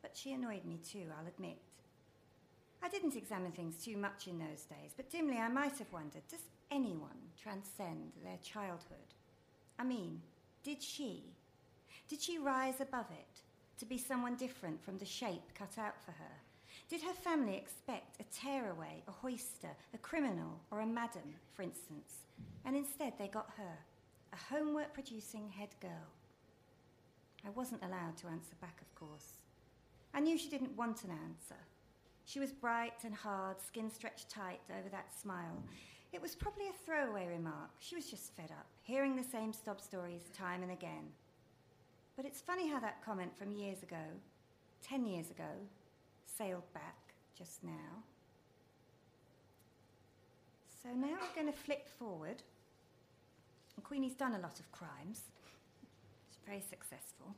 But 0.00 0.16
she 0.16 0.32
annoyed 0.32 0.64
me 0.64 0.78
too, 0.78 1.04
I'll 1.18 1.26
admit. 1.26 1.58
I 2.82 2.88
didn't 2.88 3.16
examine 3.16 3.52
things 3.52 3.76
too 3.76 3.98
much 3.98 4.26
in 4.26 4.38
those 4.38 4.62
days, 4.62 4.94
but 4.96 5.10
dimly 5.10 5.36
I 5.36 5.48
might 5.48 5.76
have 5.76 5.92
wondered 5.92 6.26
does 6.30 6.46
anyone 6.70 7.28
transcend 7.38 8.12
their 8.24 8.38
childhood? 8.42 9.12
I 9.78 9.84
mean, 9.84 10.22
did 10.62 10.82
she? 10.82 11.24
Did 12.08 12.20
she 12.20 12.38
rise 12.38 12.80
above 12.80 13.06
it 13.10 13.42
to 13.78 13.84
be 13.84 13.98
someone 13.98 14.36
different 14.36 14.82
from 14.82 14.98
the 14.98 15.04
shape 15.04 15.54
cut 15.54 15.78
out 15.78 16.02
for 16.04 16.12
her? 16.12 16.34
Did 16.88 17.02
her 17.02 17.12
family 17.12 17.56
expect 17.56 18.20
a 18.20 18.24
tearaway, 18.34 19.02
a 19.06 19.26
hoister, 19.26 19.74
a 19.92 19.98
criminal, 19.98 20.60
or 20.70 20.80
a 20.80 20.86
madam, 20.86 21.34
for 21.54 21.62
instance? 21.62 22.24
And 22.64 22.74
instead 22.74 23.12
they 23.18 23.28
got 23.28 23.50
her, 23.56 23.78
a 24.32 24.54
homework 24.54 24.94
producing 24.94 25.48
head 25.50 25.74
girl. 25.80 26.08
I 27.46 27.50
wasn't 27.50 27.84
allowed 27.84 28.16
to 28.18 28.28
answer 28.28 28.54
back, 28.60 28.80
of 28.80 28.94
course. 28.94 29.38
I 30.14 30.20
knew 30.20 30.38
she 30.38 30.48
didn't 30.48 30.76
want 30.76 31.04
an 31.04 31.10
answer. 31.10 31.60
She 32.24 32.40
was 32.40 32.52
bright 32.52 33.04
and 33.04 33.14
hard, 33.14 33.60
skin 33.60 33.90
stretched 33.90 34.30
tight 34.30 34.60
over 34.70 34.88
that 34.90 35.12
smile. 35.18 35.62
It 36.12 36.22
was 36.22 36.34
probably 36.34 36.68
a 36.68 36.84
throwaway 36.86 37.26
remark. 37.26 37.70
She 37.80 37.94
was 37.94 38.10
just 38.10 38.34
fed 38.34 38.50
up, 38.50 38.66
hearing 38.82 39.14
the 39.14 39.22
same 39.22 39.52
sob 39.52 39.80
stories 39.80 40.30
time 40.36 40.62
and 40.62 40.72
again. 40.72 41.12
But 42.16 42.24
it's 42.24 42.40
funny 42.40 42.68
how 42.68 42.80
that 42.80 43.04
comment 43.04 43.36
from 43.36 43.52
years 43.52 43.82
ago, 43.82 44.04
ten 44.82 45.04
years 45.04 45.30
ago, 45.30 45.52
sailed 46.24 46.72
back 46.72 46.96
just 47.36 47.62
now. 47.62 48.02
So 50.82 50.88
now 50.90 51.18
we're 51.20 51.42
going 51.42 51.52
to 51.52 51.58
flip 51.58 51.86
forward. 51.98 52.42
And 53.76 53.84
Queenie's 53.84 54.14
done 54.14 54.34
a 54.34 54.38
lot 54.38 54.58
of 54.58 54.72
crimes. 54.72 55.22
She's 56.30 56.40
very 56.46 56.62
successful. 56.68 57.34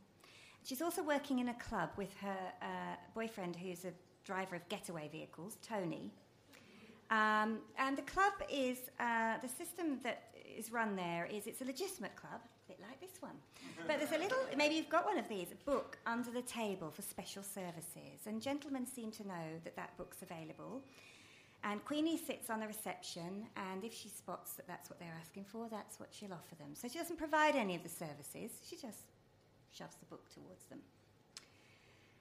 She's 0.62 0.80
also 0.80 1.02
working 1.02 1.40
in 1.40 1.48
a 1.48 1.54
club 1.54 1.90
with 1.96 2.14
her 2.20 2.36
uh, 2.62 2.96
boyfriend, 3.14 3.56
who's 3.56 3.84
a 3.84 3.92
driver 4.24 4.56
of 4.56 4.68
getaway 4.68 5.08
vehicles, 5.10 5.58
Tony. 5.66 6.12
Um, 7.10 7.58
and 7.76 7.98
the 7.98 8.02
club 8.02 8.32
is 8.48 8.78
uh, 9.00 9.38
the 9.42 9.48
system 9.48 9.98
that 10.04 10.30
is 10.56 10.70
run 10.70 10.94
there 10.94 11.26
is 11.26 11.46
it's 11.46 11.60
a 11.60 11.64
legitimate 11.64 12.14
club, 12.14 12.40
a 12.40 12.68
bit 12.68 12.80
like 12.80 13.00
this 13.00 13.20
one. 13.20 13.34
But 13.86 13.98
there's 13.98 14.12
a 14.12 14.18
little, 14.18 14.38
maybe 14.56 14.76
you've 14.76 14.88
got 14.88 15.04
one 15.04 15.18
of 15.18 15.28
these, 15.28 15.48
a 15.50 15.70
book 15.70 15.98
under 16.06 16.30
the 16.30 16.42
table 16.42 16.90
for 16.90 17.02
special 17.02 17.42
services. 17.42 18.26
And 18.26 18.40
gentlemen 18.40 18.86
seem 18.86 19.10
to 19.12 19.26
know 19.26 19.58
that 19.64 19.74
that 19.74 19.96
book's 19.96 20.22
available. 20.22 20.82
And 21.62 21.84
Queenie 21.84 22.16
sits 22.16 22.48
on 22.48 22.60
the 22.60 22.66
reception, 22.66 23.46
and 23.56 23.84
if 23.84 23.92
she 23.92 24.08
spots 24.08 24.52
that 24.54 24.66
that's 24.66 24.88
what 24.88 24.98
they're 24.98 25.16
asking 25.20 25.44
for, 25.44 25.68
that's 25.70 26.00
what 26.00 26.08
she'll 26.10 26.32
offer 26.32 26.54
them. 26.54 26.70
So 26.74 26.88
she 26.88 26.96
doesn't 26.96 27.18
provide 27.18 27.54
any 27.54 27.74
of 27.76 27.82
the 27.82 27.88
services, 27.88 28.50
she 28.66 28.76
just 28.76 29.12
shoves 29.70 29.96
the 29.96 30.06
book 30.06 30.24
towards 30.32 30.64
them. 30.66 30.78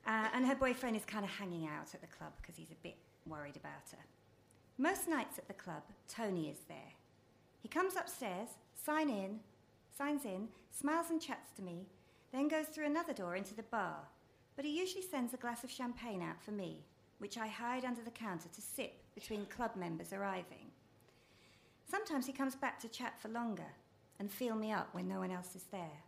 Uh, 0.06 0.28
and 0.34 0.46
her 0.46 0.56
boyfriend 0.56 0.96
is 0.96 1.06
kind 1.06 1.24
of 1.24 1.32
hanging 1.32 1.68
out 1.68 1.94
at 1.94 2.02
the 2.02 2.08
club 2.08 2.34
because 2.42 2.56
he's 2.58 2.72
a 2.72 2.84
bit 2.84 2.98
worried 3.26 3.56
about 3.56 3.88
her. 3.92 4.04
Most 4.82 5.10
nights 5.10 5.38
at 5.38 5.50
the 5.50 5.54
club, 5.54 5.84
Tony 6.08 6.50
is 6.50 6.60
there. 6.70 6.94
He 7.62 7.68
comes 7.68 7.98
upstairs, 7.98 8.48
sign 8.74 9.10
in, 9.10 9.42
signs 9.98 10.24
in, 10.24 10.48
smiles 10.72 11.10
and 11.10 11.22
chats 11.22 11.52
to 11.58 11.62
me, 11.62 11.88
then 12.32 12.48
goes 12.48 12.68
through 12.68 12.86
another 12.86 13.12
door 13.12 13.36
into 13.36 13.54
the 13.54 13.64
bar. 13.64 13.98
But 14.56 14.64
he 14.64 14.80
usually 14.80 15.04
sends 15.04 15.34
a 15.34 15.38
glass 15.38 15.66
of 15.66 15.70
champagne 15.70 16.22
out 16.22 16.42
for 16.42 16.52
me, 16.52 16.86
which 17.18 17.38
I 17.38 17.48
hide 17.48 17.84
under 17.84 18.02
the 18.02 18.10
counter 18.10 18.48
to 18.48 18.62
sip 18.62 18.94
between 19.14 19.48
club 19.48 19.72
members 19.76 20.14
arriving. 20.14 20.72
Sometimes 21.92 22.26
he 22.26 22.32
comes 22.32 22.56
back 22.56 22.80
to 22.80 22.88
chat 22.88 23.20
for 23.20 23.28
longer 23.28 23.74
and 24.18 24.32
feel 24.32 24.56
me 24.56 24.72
up 24.72 24.88
when 24.94 25.10
no 25.10 25.20
one 25.20 25.32
else 25.32 25.58
is 25.58 25.66
there. 25.74 26.04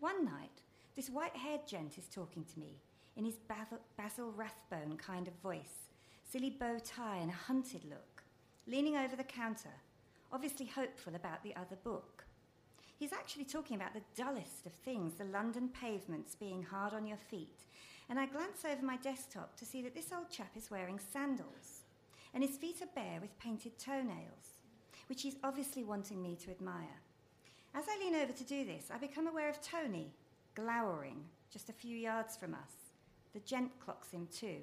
One 0.00 0.24
night, 0.24 0.62
this 0.96 1.08
white 1.08 1.36
haired 1.36 1.68
gent 1.68 1.98
is 1.98 2.08
talking 2.12 2.44
to 2.52 2.58
me 2.58 2.80
in 3.16 3.24
his 3.24 3.38
Basil 3.96 4.32
Rathbone 4.32 4.96
kind 4.96 5.28
of 5.28 5.34
voice, 5.34 5.89
silly 6.30 6.50
bow 6.50 6.78
tie 6.84 7.16
and 7.16 7.30
a 7.30 7.34
hunted 7.34 7.84
look, 7.84 8.22
leaning 8.66 8.96
over 8.96 9.16
the 9.16 9.24
counter, 9.24 9.72
obviously 10.32 10.66
hopeful 10.66 11.14
about 11.14 11.42
the 11.42 11.56
other 11.56 11.76
book. 11.82 12.24
He's 12.98 13.12
actually 13.12 13.46
talking 13.46 13.76
about 13.76 13.94
the 13.94 14.02
dullest 14.14 14.66
of 14.66 14.72
things, 14.72 15.14
the 15.14 15.24
London 15.24 15.68
pavements 15.68 16.36
being 16.36 16.62
hard 16.62 16.94
on 16.94 17.06
your 17.06 17.16
feet, 17.16 17.58
and 18.08 18.18
I 18.18 18.26
glance 18.26 18.64
over 18.64 18.84
my 18.84 18.96
desktop 18.98 19.56
to 19.56 19.64
see 19.64 19.82
that 19.82 19.94
this 19.94 20.12
old 20.16 20.30
chap 20.30 20.52
is 20.56 20.70
wearing 20.70 21.00
sandals, 21.12 21.82
and 22.32 22.44
his 22.44 22.56
feet 22.56 22.80
are 22.80 22.94
bare 22.94 23.18
with 23.20 23.38
painted 23.40 23.76
toenails, 23.78 24.60
which 25.08 25.22
he's 25.22 25.36
obviously 25.42 25.82
wanting 25.82 26.22
me 26.22 26.36
to 26.44 26.50
admire. 26.50 27.00
As 27.74 27.86
I 27.88 27.98
lean 27.98 28.14
over 28.14 28.32
to 28.32 28.44
do 28.44 28.64
this, 28.64 28.90
I 28.92 28.98
become 28.98 29.26
aware 29.26 29.48
of 29.48 29.60
Tony, 29.62 30.12
glowering 30.54 31.24
just 31.52 31.70
a 31.70 31.72
few 31.72 31.96
yards 31.96 32.36
from 32.36 32.54
us. 32.54 32.92
The 33.32 33.40
gent 33.40 33.72
clocks 33.80 34.10
him 34.10 34.28
too, 34.32 34.58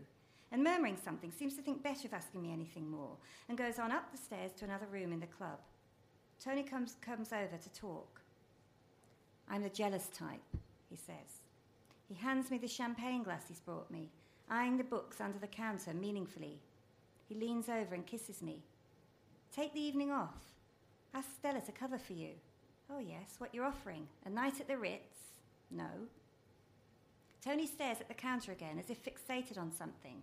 and 0.51 0.63
murmuring 0.63 0.98
something, 1.04 1.32
seems 1.32 1.56
to 1.56 1.62
think 1.62 1.84
better 1.84 2.08
of 2.08 2.13
asking 2.13 2.42
me 2.42 2.54
anything 2.54 2.89
more, 2.89 3.18
and 3.50 3.58
goes 3.58 3.80
on 3.80 3.92
up 3.92 4.12
the 4.12 4.18
stairs 4.18 4.51
to 4.54 4.66
another 4.66 4.88
room 4.92 5.12
in 5.12 5.20
the 5.20 5.27
club. 5.27 5.60
Tony 6.44 6.63
comes, 6.63 6.96
comes 7.01 7.34
over 7.34 7.58
to 7.62 7.74
talk. 7.74 8.22
I'm 9.50 9.63
the 9.63 9.70
jealous 9.70 10.10
type, 10.13 10.44
he 10.89 10.96
says. 10.96 11.42
He 12.08 12.16
hands 12.16 12.50
me 12.50 12.58
the 12.58 12.68
champagne 12.68 13.24
glass 13.24 13.46
he's 13.48 13.60
brought 13.60 13.92
me, 13.92 14.10
eyeing 14.50 14.77
the 14.77 14.84
books 14.84 15.20
under 15.20 15.39
the 15.39 15.48
counter 15.48 15.94
meaningfully. 15.94 16.60
He 17.27 17.36
leans 17.36 17.68
over 17.68 17.94
and 17.94 18.06
kisses 18.06 18.42
me. 18.42 18.63
Take 19.54 19.74
the 19.74 19.82
evening 19.82 20.12
off. 20.12 20.54
Ask 21.13 21.30
Stella 21.38 21.62
to 21.62 21.72
cover 21.72 21.98
for 21.98 22.13
you. 22.13 22.30
Oh, 22.89 23.00
yes, 23.00 23.36
what 23.38 23.54
you're 23.54 23.66
offering. 23.66 24.08
A 24.25 24.30
night 24.30 24.62
at 24.62 24.68
the 24.68 24.77
Ritz? 24.77 25.18
No. 25.70 25.89
Tony 27.44 27.67
stares 27.67 28.01
at 28.01 28.08
the 28.08 28.13
counter 28.13 28.51
again 28.51 28.79
as 28.79 28.89
if 28.89 29.03
fixated 29.03 29.58
on 29.58 29.72
something. 29.72 30.22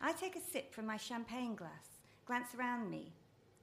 I 0.00 0.12
take 0.12 0.36
a 0.36 0.40
sip 0.40 0.72
from 0.72 0.86
my 0.86 0.96
champagne 0.96 1.54
glass, 1.54 2.00
glance 2.26 2.54
around 2.54 2.90
me. 2.90 3.12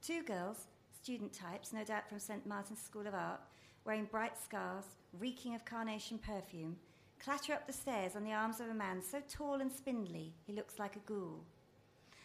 Two 0.02 0.22
girls, 0.22 0.66
student 1.02 1.32
types, 1.32 1.72
no 1.72 1.84
doubt 1.84 2.08
from 2.08 2.18
St. 2.18 2.46
Martin's 2.46 2.80
School 2.80 3.06
of 3.06 3.14
Art, 3.14 3.40
wearing 3.84 4.04
bright 4.04 4.36
scarves, 4.42 4.86
reeking 5.18 5.54
of 5.54 5.64
carnation 5.64 6.18
perfume, 6.18 6.76
clatter 7.18 7.52
up 7.52 7.66
the 7.66 7.72
stairs 7.72 8.16
on 8.16 8.24
the 8.24 8.32
arms 8.32 8.60
of 8.60 8.68
a 8.68 8.74
man 8.74 9.00
so 9.02 9.20
tall 9.28 9.60
and 9.60 9.72
spindly 9.72 10.32
he 10.46 10.52
looks 10.52 10.78
like 10.78 10.96
a 10.96 11.00
ghoul. 11.00 11.44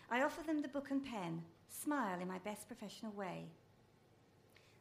I 0.09 0.23
offer 0.23 0.41
them 0.43 0.61
the 0.61 0.67
book 0.67 0.91
and 0.91 1.03
pen, 1.03 1.43
smile 1.67 2.19
in 2.19 2.27
my 2.27 2.39
best 2.39 2.67
professional 2.67 3.11
way. 3.11 3.45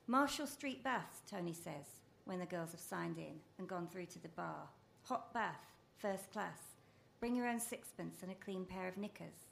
Marshall 0.06 0.46
Street 0.46 0.82
baths, 0.82 1.20
Tony 1.30 1.52
says, 1.52 2.00
when 2.24 2.38
the 2.38 2.46
girls 2.46 2.70
have 2.70 2.80
signed 2.80 3.18
in 3.18 3.40
and 3.58 3.68
gone 3.68 3.88
through 3.88 4.06
to 4.06 4.22
the 4.22 4.28
bar. 4.28 4.68
Hot 5.02 5.32
bath, 5.34 5.60
first 5.98 6.32
class. 6.32 6.58
Bring 7.20 7.34
your 7.34 7.48
own 7.48 7.58
sixpence 7.58 8.22
and 8.22 8.30
a 8.30 8.34
clean 8.36 8.64
pair 8.64 8.86
of 8.86 8.96
knickers. 8.96 9.46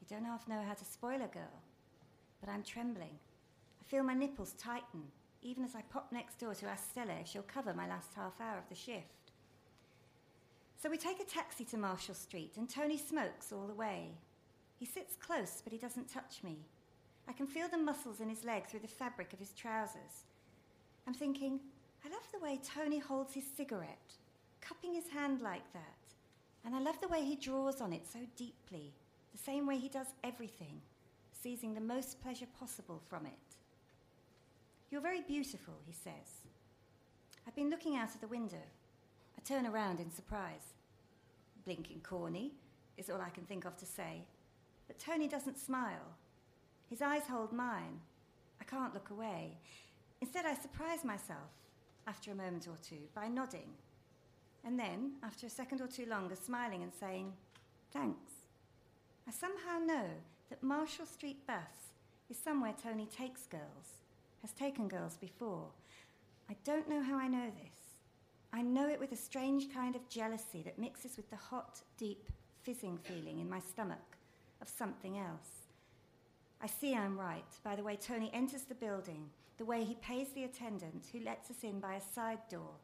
You 0.00 0.06
don't 0.08 0.26
half 0.26 0.46
know 0.46 0.62
how 0.66 0.74
to 0.74 0.84
spoil 0.84 1.16
a 1.16 1.28
girl, 1.28 1.62
but 2.40 2.50
I'm 2.50 2.62
trembling. 2.62 3.18
I 3.80 3.84
feel 3.90 4.02
my 4.02 4.14
nipples 4.14 4.52
tighten, 4.58 5.04
even 5.42 5.64
as 5.64 5.74
I 5.74 5.82
pop 5.90 6.12
next 6.12 6.38
door 6.38 6.54
to 6.54 6.66
ask 6.66 6.90
Stella 6.90 7.14
if 7.20 7.28
she'll 7.28 7.42
cover 7.42 7.72
my 7.72 7.88
last 7.88 8.10
half 8.14 8.40
hour 8.40 8.58
of 8.58 8.68
the 8.68 8.74
shift. 8.74 9.32
So 10.80 10.90
we 10.90 10.98
take 10.98 11.20
a 11.20 11.24
taxi 11.24 11.64
to 11.66 11.78
Marshall 11.78 12.14
Street, 12.14 12.52
and 12.56 12.68
Tony 12.68 12.98
smokes 12.98 13.50
all 13.50 13.66
the 13.66 13.74
way. 13.74 14.10
He 14.78 14.86
sits 14.86 15.16
close, 15.16 15.60
but 15.64 15.72
he 15.72 15.78
doesn't 15.78 16.12
touch 16.12 16.44
me. 16.44 16.58
I 17.26 17.32
can 17.32 17.46
feel 17.46 17.68
the 17.68 17.78
muscles 17.78 18.20
in 18.20 18.28
his 18.28 18.44
leg 18.44 18.66
through 18.66 18.80
the 18.80 18.88
fabric 18.88 19.32
of 19.32 19.38
his 19.38 19.52
trousers. 19.52 20.24
I'm 21.06 21.14
thinking, 21.14 21.60
I 22.04 22.10
love 22.10 22.28
the 22.32 22.38
way 22.38 22.60
Tony 22.62 22.98
holds 22.98 23.34
his 23.34 23.44
cigarette, 23.56 24.12
cupping 24.68 24.94
his 24.94 25.08
hand 25.08 25.40
like 25.40 25.72
that. 25.72 25.96
And 26.64 26.74
I 26.74 26.80
love 26.80 27.00
the 27.00 27.08
way 27.08 27.24
he 27.24 27.36
draws 27.36 27.80
on 27.80 27.92
it 27.92 28.06
so 28.06 28.18
deeply, 28.36 28.92
the 29.32 29.38
same 29.38 29.66
way 29.66 29.78
he 29.78 29.88
does 29.88 30.08
everything, 30.22 30.82
seizing 31.42 31.74
the 31.74 31.80
most 31.80 32.20
pleasure 32.20 32.46
possible 32.58 33.00
from 33.08 33.24
it. 33.24 33.32
You're 34.90 35.00
very 35.00 35.22
beautiful, 35.22 35.74
he 35.86 35.92
says. 35.92 36.44
I've 37.46 37.54
been 37.54 37.70
looking 37.70 37.96
out 37.96 38.14
of 38.14 38.20
the 38.20 38.28
window. 38.28 38.62
I 39.38 39.40
turn 39.42 39.66
around 39.66 40.00
in 40.00 40.10
surprise. 40.10 40.74
Blinking 41.64 42.00
corny 42.02 42.52
is 42.96 43.08
all 43.08 43.20
I 43.20 43.30
can 43.30 43.44
think 43.44 43.64
of 43.64 43.76
to 43.78 43.86
say. 43.86 44.24
But 44.86 44.98
Tony 44.98 45.28
doesn't 45.28 45.58
smile. 45.58 46.16
His 46.90 47.00
eyes 47.00 47.22
hold 47.30 47.52
mine. 47.52 48.00
I 48.60 48.64
can't 48.64 48.94
look 48.94 49.10
away. 49.10 49.56
Instead, 50.20 50.44
I 50.44 50.54
surprise 50.54 51.04
myself, 51.04 51.52
after 52.06 52.32
a 52.32 52.34
moment 52.34 52.66
or 52.66 52.76
two, 52.82 53.06
by 53.14 53.28
nodding. 53.28 53.70
And 54.68 54.78
then, 54.78 55.12
after 55.22 55.46
a 55.46 55.50
second 55.50 55.80
or 55.80 55.86
two 55.86 56.04
longer, 56.04 56.36
smiling 56.36 56.82
and 56.82 56.92
saying, 56.92 57.32
Thanks. 57.90 58.32
I 59.26 59.30
somehow 59.30 59.78
know 59.78 60.04
that 60.50 60.62
Marshall 60.62 61.06
Street 61.06 61.46
Baths 61.46 61.94
is 62.28 62.36
somewhere 62.36 62.74
Tony 62.82 63.06
takes 63.06 63.46
girls, 63.46 64.02
has 64.42 64.52
taken 64.52 64.86
girls 64.86 65.16
before. 65.16 65.68
I 66.50 66.56
don't 66.64 66.86
know 66.86 67.02
how 67.02 67.16
I 67.16 67.28
know 67.28 67.46
this. 67.46 67.96
I 68.52 68.60
know 68.60 68.90
it 68.90 69.00
with 69.00 69.12
a 69.12 69.16
strange 69.16 69.72
kind 69.72 69.96
of 69.96 70.06
jealousy 70.10 70.62
that 70.64 70.78
mixes 70.78 71.16
with 71.16 71.30
the 71.30 71.36
hot, 71.36 71.80
deep, 71.96 72.28
fizzing 72.62 72.98
feeling 72.98 73.38
in 73.38 73.48
my 73.48 73.60
stomach 73.60 74.18
of 74.60 74.68
something 74.68 75.16
else. 75.16 75.64
I 76.60 76.66
see 76.66 76.94
I'm 76.94 77.18
right 77.18 77.56
by 77.64 77.74
the 77.74 77.82
way 77.82 77.96
Tony 77.96 78.30
enters 78.34 78.64
the 78.64 78.74
building, 78.74 79.30
the 79.56 79.64
way 79.64 79.82
he 79.82 79.94
pays 79.94 80.28
the 80.34 80.44
attendant 80.44 81.06
who 81.10 81.20
lets 81.20 81.50
us 81.50 81.64
in 81.64 81.80
by 81.80 81.94
a 81.94 82.12
side 82.14 82.40
door, 82.50 82.74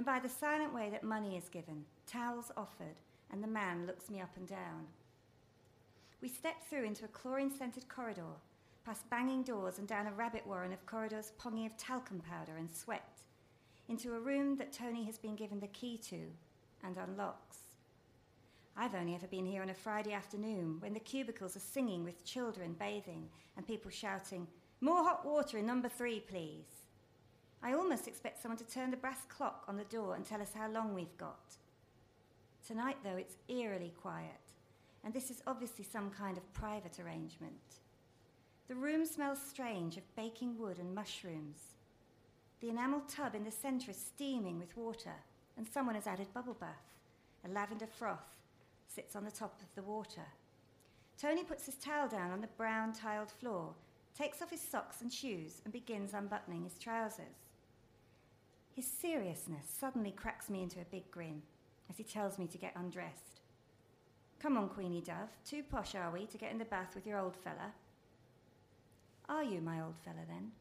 and 0.00 0.06
by 0.06 0.18
the 0.18 0.30
silent 0.30 0.72
way 0.72 0.88
that 0.88 1.04
money 1.04 1.36
is 1.36 1.50
given, 1.50 1.84
towels 2.06 2.50
offered, 2.56 2.96
and 3.30 3.44
the 3.44 3.46
man 3.46 3.86
looks 3.86 4.08
me 4.08 4.18
up 4.18 4.34
and 4.34 4.48
down. 4.48 4.86
We 6.22 6.28
step 6.28 6.54
through 6.62 6.84
into 6.84 7.04
a 7.04 7.08
chlorine 7.08 7.50
scented 7.50 7.86
corridor, 7.86 8.38
past 8.82 9.10
banging 9.10 9.42
doors 9.42 9.78
and 9.78 9.86
down 9.86 10.06
a 10.06 10.12
rabbit 10.12 10.46
warren 10.46 10.72
of 10.72 10.86
corridors 10.86 11.32
pongy 11.38 11.66
of 11.66 11.76
talcum 11.76 12.20
powder 12.20 12.56
and 12.56 12.72
sweat, 12.72 13.20
into 13.90 14.14
a 14.14 14.18
room 14.18 14.56
that 14.56 14.72
Tony 14.72 15.04
has 15.04 15.18
been 15.18 15.36
given 15.36 15.60
the 15.60 15.66
key 15.66 15.98
to 16.08 16.20
and 16.82 16.96
unlocks. 16.96 17.58
I've 18.78 18.94
only 18.94 19.14
ever 19.14 19.26
been 19.26 19.44
here 19.44 19.60
on 19.60 19.68
a 19.68 19.74
Friday 19.74 20.14
afternoon 20.14 20.76
when 20.78 20.94
the 20.94 21.00
cubicles 21.00 21.56
are 21.56 21.60
singing 21.60 22.04
with 22.04 22.24
children 22.24 22.74
bathing 22.78 23.28
and 23.58 23.66
people 23.66 23.90
shouting, 23.90 24.46
More 24.80 25.04
hot 25.04 25.26
water 25.26 25.58
in 25.58 25.66
number 25.66 25.90
three, 25.90 26.20
please. 26.20 26.80
I 27.62 27.74
almost 27.74 28.08
expect 28.08 28.40
someone 28.40 28.58
to 28.58 28.64
turn 28.64 28.90
the 28.90 28.96
brass 28.96 29.26
clock 29.28 29.64
on 29.68 29.76
the 29.76 29.84
door 29.84 30.14
and 30.14 30.24
tell 30.24 30.40
us 30.40 30.52
how 30.54 30.70
long 30.70 30.94
we've 30.94 31.16
got. 31.18 31.56
Tonight, 32.66 32.96
though, 33.04 33.16
it's 33.16 33.36
eerily 33.48 33.92
quiet, 34.00 34.40
and 35.04 35.12
this 35.12 35.30
is 35.30 35.42
obviously 35.46 35.84
some 35.84 36.10
kind 36.10 36.38
of 36.38 36.52
private 36.54 36.98
arrangement. 36.98 37.80
The 38.68 38.74
room 38.74 39.04
smells 39.04 39.40
strange 39.42 39.96
of 39.96 40.16
baking 40.16 40.56
wood 40.58 40.78
and 40.78 40.94
mushrooms. 40.94 41.58
The 42.60 42.70
enamel 42.70 43.02
tub 43.08 43.34
in 43.34 43.44
the 43.44 43.50
centre 43.50 43.90
is 43.90 43.96
steaming 43.96 44.58
with 44.58 44.76
water, 44.76 45.14
and 45.58 45.66
someone 45.66 45.96
has 45.96 46.06
added 46.06 46.32
bubble 46.32 46.56
bath, 46.58 46.94
a 47.44 47.48
lavender 47.48 47.86
froth, 47.86 48.38
sits 48.88 49.16
on 49.16 49.24
the 49.24 49.30
top 49.30 49.60
of 49.60 49.74
the 49.74 49.82
water. 49.82 50.26
Tony 51.18 51.44
puts 51.44 51.66
his 51.66 51.74
towel 51.74 52.08
down 52.08 52.30
on 52.30 52.40
the 52.40 52.46
brown 52.56 52.94
tiled 52.94 53.30
floor, 53.30 53.74
takes 54.16 54.40
off 54.40 54.50
his 54.50 54.60
socks 54.60 55.02
and 55.02 55.12
shoes, 55.12 55.60
and 55.64 55.72
begins 55.72 56.14
unbuttoning 56.14 56.64
his 56.64 56.78
trousers. 56.78 57.49
His 58.74 58.86
seriousness 58.86 59.66
suddenly 59.78 60.12
cracks 60.12 60.48
me 60.48 60.62
into 60.62 60.80
a 60.80 60.90
big 60.90 61.10
grin 61.10 61.42
as 61.90 61.96
he 61.96 62.04
tells 62.04 62.38
me 62.38 62.46
to 62.46 62.58
get 62.58 62.76
undressed. 62.76 63.40
Come 64.40 64.56
on, 64.56 64.68
Queenie 64.68 65.02
Dove, 65.02 65.30
too 65.44 65.62
posh 65.62 65.94
are 65.94 66.10
we 66.10 66.26
to 66.26 66.38
get 66.38 66.50
in 66.50 66.58
the 66.58 66.64
bath 66.64 66.94
with 66.94 67.06
your 67.06 67.18
old 67.18 67.36
fella? 67.36 67.72
Are 69.28 69.44
you 69.44 69.60
my 69.60 69.80
old 69.80 69.96
fella 70.04 70.24
then? 70.26 70.52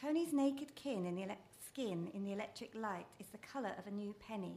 Tony's 0.00 0.32
naked 0.32 0.74
kin 0.74 1.04
in 1.04 1.14
the 1.14 1.24
ele- 1.24 1.36
skin 1.66 2.10
in 2.14 2.24
the 2.24 2.32
electric 2.32 2.74
light 2.74 3.06
is 3.20 3.26
the 3.28 3.38
colour 3.38 3.72
of 3.78 3.86
a 3.86 3.90
new 3.90 4.14
penny. 4.26 4.56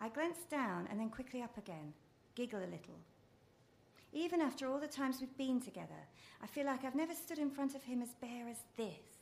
I 0.00 0.08
glance 0.08 0.40
down 0.50 0.88
and 0.90 1.00
then 1.00 1.10
quickly 1.10 1.42
up 1.42 1.56
again, 1.56 1.94
giggle 2.34 2.60
a 2.60 2.66
little. 2.66 2.98
Even 4.12 4.40
after 4.40 4.68
all 4.68 4.78
the 4.78 4.86
times 4.86 5.20
we've 5.20 5.36
been 5.38 5.60
together, 5.60 6.06
I 6.42 6.46
feel 6.46 6.66
like 6.66 6.84
I've 6.84 6.94
never 6.94 7.14
stood 7.14 7.38
in 7.38 7.50
front 7.50 7.74
of 7.74 7.84
him 7.84 8.02
as 8.02 8.14
bare 8.20 8.48
as 8.48 8.58
this, 8.76 9.21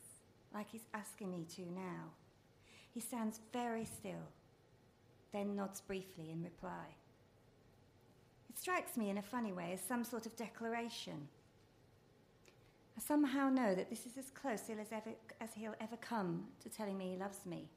like 0.53 0.69
he's 0.71 0.87
asking 0.93 1.31
me 1.31 1.45
to 1.55 1.61
now. 1.61 2.11
He 2.93 2.99
stands 2.99 3.39
very 3.53 3.85
still, 3.85 4.27
then 5.31 5.55
nods 5.55 5.81
briefly 5.81 6.29
in 6.31 6.43
reply. 6.43 6.95
It 8.49 8.59
strikes 8.59 8.97
me 8.97 9.09
in 9.09 9.17
a 9.17 9.21
funny 9.21 9.53
way 9.53 9.71
as 9.73 9.81
some 9.81 10.03
sort 10.03 10.25
of 10.25 10.35
declaration. 10.35 11.27
I 12.97 13.01
somehow 13.01 13.49
know 13.49 13.73
that 13.73 13.89
this 13.89 14.05
is 14.05 14.17
as 14.17 14.29
close 14.31 14.63
as, 14.69 14.91
ever, 14.91 15.11
as 15.39 15.49
he'll 15.55 15.75
ever 15.79 15.95
come 15.97 16.47
to 16.61 16.69
telling 16.69 16.97
me 16.97 17.11
he 17.11 17.17
loves 17.17 17.45
me. 17.45 17.69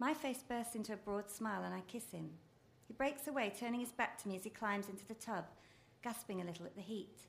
My 0.00 0.12
face 0.12 0.42
bursts 0.48 0.74
into 0.74 0.94
a 0.94 0.96
broad 0.96 1.30
smile 1.30 1.62
and 1.62 1.72
I 1.72 1.82
kiss 1.86 2.10
him. 2.10 2.30
He 2.88 2.94
breaks 2.94 3.28
away, 3.28 3.52
turning 3.56 3.80
his 3.80 3.92
back 3.92 4.20
to 4.22 4.28
me 4.28 4.34
as 4.34 4.44
he 4.44 4.50
climbs 4.50 4.88
into 4.88 5.06
the 5.06 5.14
tub, 5.14 5.44
gasping 6.02 6.40
a 6.40 6.44
little 6.44 6.66
at 6.66 6.74
the 6.74 6.82
heat. 6.82 7.20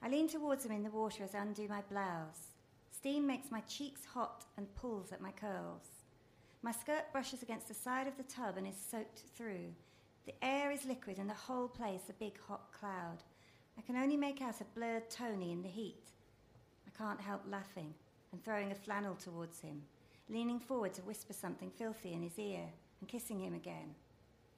I 0.00 0.08
lean 0.08 0.28
towards 0.28 0.64
him 0.64 0.72
in 0.72 0.84
the 0.84 0.90
water 0.90 1.24
as 1.24 1.34
I 1.34 1.38
undo 1.38 1.66
my 1.66 1.82
blouse. 1.90 2.53
Steam 2.96 3.26
makes 3.26 3.50
my 3.50 3.60
cheeks 3.60 4.04
hot 4.04 4.44
and 4.56 4.74
pulls 4.74 5.12
at 5.12 5.20
my 5.20 5.30
curls. 5.32 5.86
My 6.62 6.72
skirt 6.72 7.12
brushes 7.12 7.42
against 7.42 7.68
the 7.68 7.74
side 7.74 8.06
of 8.06 8.16
the 8.16 8.22
tub 8.22 8.56
and 8.56 8.66
is 8.66 8.76
soaked 8.76 9.22
through. 9.36 9.74
The 10.26 10.34
air 10.42 10.70
is 10.70 10.86
liquid 10.86 11.18
and 11.18 11.28
the 11.28 11.34
whole 11.34 11.68
place 11.68 12.08
a 12.08 12.14
big 12.14 12.38
hot 12.48 12.72
cloud. 12.72 13.18
I 13.76 13.82
can 13.82 13.96
only 13.96 14.16
make 14.16 14.40
out 14.40 14.60
a 14.60 14.64
blurred 14.74 15.10
Tony 15.10 15.52
in 15.52 15.62
the 15.62 15.68
heat. 15.68 16.04
I 16.86 16.96
can't 16.96 17.20
help 17.20 17.42
laughing 17.50 17.92
and 18.32 18.42
throwing 18.42 18.72
a 18.72 18.76
flannel 18.76 19.16
towards 19.16 19.60
him 19.60 19.82
leaning 20.28 20.58
forward 20.58 20.94
to 20.94 21.02
whisper 21.02 21.32
something 21.32 21.70
filthy 21.70 22.12
in 22.12 22.22
his 22.22 22.38
ear 22.38 22.64
and 23.00 23.08
kissing 23.08 23.40
him 23.40 23.54
again. 23.54 23.94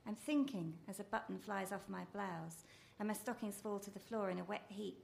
I'm 0.07 0.15
thinking 0.15 0.75
as 0.89 1.01
a 1.01 1.05
button 1.05 1.39
flies 1.39 1.73
off 1.73 1.89
my 1.89 2.03
blouse 2.13 2.65
and 2.99 3.09
my 3.09 3.15
stockings 3.15 3.57
fall 3.57 3.81
to 3.81 3.91
the 3.91 3.99
floor 3.99 4.31
in 4.31 4.39
a 4.39 4.45
wet 4.45 4.67
heap 4.69 5.03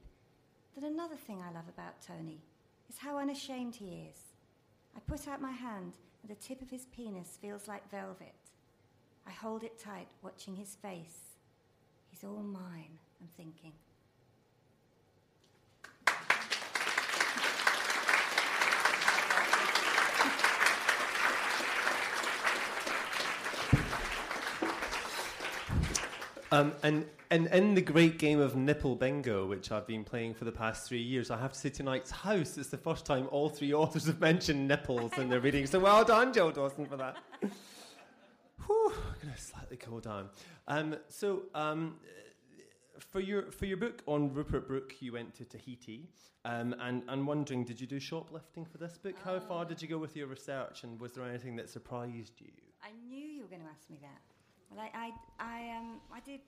that 0.75 0.83
another 0.83 1.15
thing 1.15 1.41
I 1.41 1.51
love 1.53 1.67
about 1.67 2.01
Tony 2.01 2.39
is 2.93 2.99
how 2.99 3.17
unashamed 3.17 3.75
he 3.75 4.07
is. 4.09 4.17
I 4.95 4.99
put 4.99 5.27
out 5.27 5.41
my 5.41 5.51
hand 5.51 5.93
and 6.21 6.29
the 6.29 6.35
tip 6.35 6.61
of 6.61 6.69
his 6.69 6.85
penis 6.85 7.37
feels 7.41 7.67
like 7.67 7.89
velvet. 7.89 8.35
I 9.27 9.31
hold 9.31 9.63
it 9.63 9.79
tight, 9.79 10.07
watching 10.21 10.55
his 10.55 10.75
face. 10.75 11.37
He's 12.09 12.23
all 12.23 12.43
mine, 12.43 12.99
I'm 13.19 13.29
thinking. 13.35 13.73
Um, 26.53 26.73
and, 26.83 27.07
and 27.31 27.47
in 27.47 27.73
the 27.73 27.81
great 27.81 28.19
game 28.19 28.39
of 28.39 28.55
Nipple 28.55 28.95
Bingo, 28.95 29.47
which 29.47 29.71
I've 29.71 29.87
been 29.87 30.03
playing 30.03 30.35
for 30.35 30.45
the 30.45 30.51
past 30.51 30.87
three 30.87 31.01
years, 31.01 31.31
I 31.31 31.39
have 31.39 31.53
to 31.53 31.59
say 31.59 31.71
tonight's 31.71 32.11
house 32.11 32.59
is 32.59 32.67
the 32.67 32.77
first 32.77 33.07
time 33.07 33.27
all 33.31 33.49
three 33.49 33.73
authors 33.81 34.05
have 34.05 34.19
mentioned 34.19 34.67
nipples 34.67 35.17
in 35.17 35.29
their 35.29 35.39
reading. 35.47 35.65
So 35.65 35.79
well 35.79 36.05
done, 36.05 36.31
Jill 36.31 36.51
Dawson, 36.51 36.85
for 36.85 36.95
that. 36.97 37.17
Whew, 38.67 38.93
I'm 38.93 39.19
going 39.19 39.33
to 39.33 39.41
slightly 39.41 39.77
cool 39.77 39.99
down. 39.99 40.29
Um, 40.67 40.95
so, 41.09 41.45
um, 41.55 41.95
for 42.99 43.19
your 43.19 43.51
for 43.51 43.65
your 43.65 43.77
book 43.77 44.03
on 44.05 44.31
Rupert 44.31 44.67
Brooke, 44.67 44.93
you 44.99 45.13
went 45.13 45.33
to 45.35 45.45
Tahiti, 45.45 46.07
um, 46.45 46.75
and 46.79 47.01
and 47.07 47.25
wondering, 47.25 47.63
did 47.65 47.81
you 47.81 47.87
do 47.87 47.99
shoplifting 47.99 48.63
for 48.63 48.77
this 48.77 48.99
book? 48.99 49.15
How 49.25 49.39
far 49.39 49.65
did 49.65 49.81
you 49.81 49.87
go 49.87 49.97
with 49.97 50.15
your 50.15 50.27
research, 50.27 50.83
and 50.83 50.99
was 50.99 51.13
there 51.13 51.25
anything 51.25 51.55
that 51.55 51.69
surprised 51.69 52.39
you? 52.39 52.51
I 52.83 52.91
knew 53.09 53.25
you 53.25 53.41
were 53.41 53.49
going 53.49 53.63
to 53.63 53.67
ask 53.67 53.89
me 53.89 53.97
that. 54.03 54.32
Well, 54.75 54.85
I, 54.93 54.97
I, 54.97 55.11
I, 55.39 55.77
um, 55.77 55.99
I 56.13 56.19
did 56.19 56.41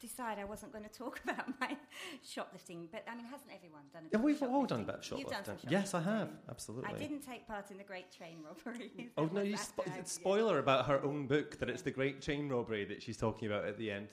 decide 0.00 0.38
I 0.38 0.44
wasn't 0.44 0.72
going 0.72 0.84
to 0.84 0.90
talk 0.90 1.20
about 1.24 1.46
my 1.60 1.76
shoplifting, 2.24 2.88
but 2.90 3.04
I 3.10 3.14
mean, 3.16 3.26
hasn't 3.26 3.50
everyone 3.54 3.82
done 3.92 4.02
a 4.02 4.08
bit 4.10 4.18
Yeah, 4.18 4.24
we've 4.24 4.42
all 4.42 4.66
done 4.66 4.84
shoplifting? 4.84 4.84
a 4.84 4.86
bit 4.86 5.12
of 5.12 5.18
You've 5.18 5.28
done 5.30 5.44
shoplifting. 5.44 5.70
Yes, 5.70 5.94
I 5.94 6.00
have. 6.00 6.30
Absolutely. 6.48 6.94
I 6.94 6.98
didn't 6.98 7.20
take 7.20 7.46
part 7.46 7.70
in 7.70 7.78
the 7.78 7.84
Great 7.84 8.12
Train 8.16 8.38
Robbery. 8.44 9.10
Oh 9.16 9.28
no! 9.32 9.42
You 9.42 9.56
spo- 9.56 9.84
bad, 9.84 9.98
it's 9.98 10.16
yeah. 10.16 10.20
spoiler 10.20 10.58
about 10.58 10.86
her 10.86 11.02
own 11.02 11.26
book 11.26 11.58
that 11.58 11.68
it's 11.68 11.82
the 11.82 11.90
Great 11.90 12.22
Train 12.22 12.48
Robbery 12.48 12.84
that 12.84 13.02
she's 13.02 13.16
talking 13.16 13.48
about 13.48 13.64
at 13.66 13.78
the 13.78 13.90
end. 13.90 14.08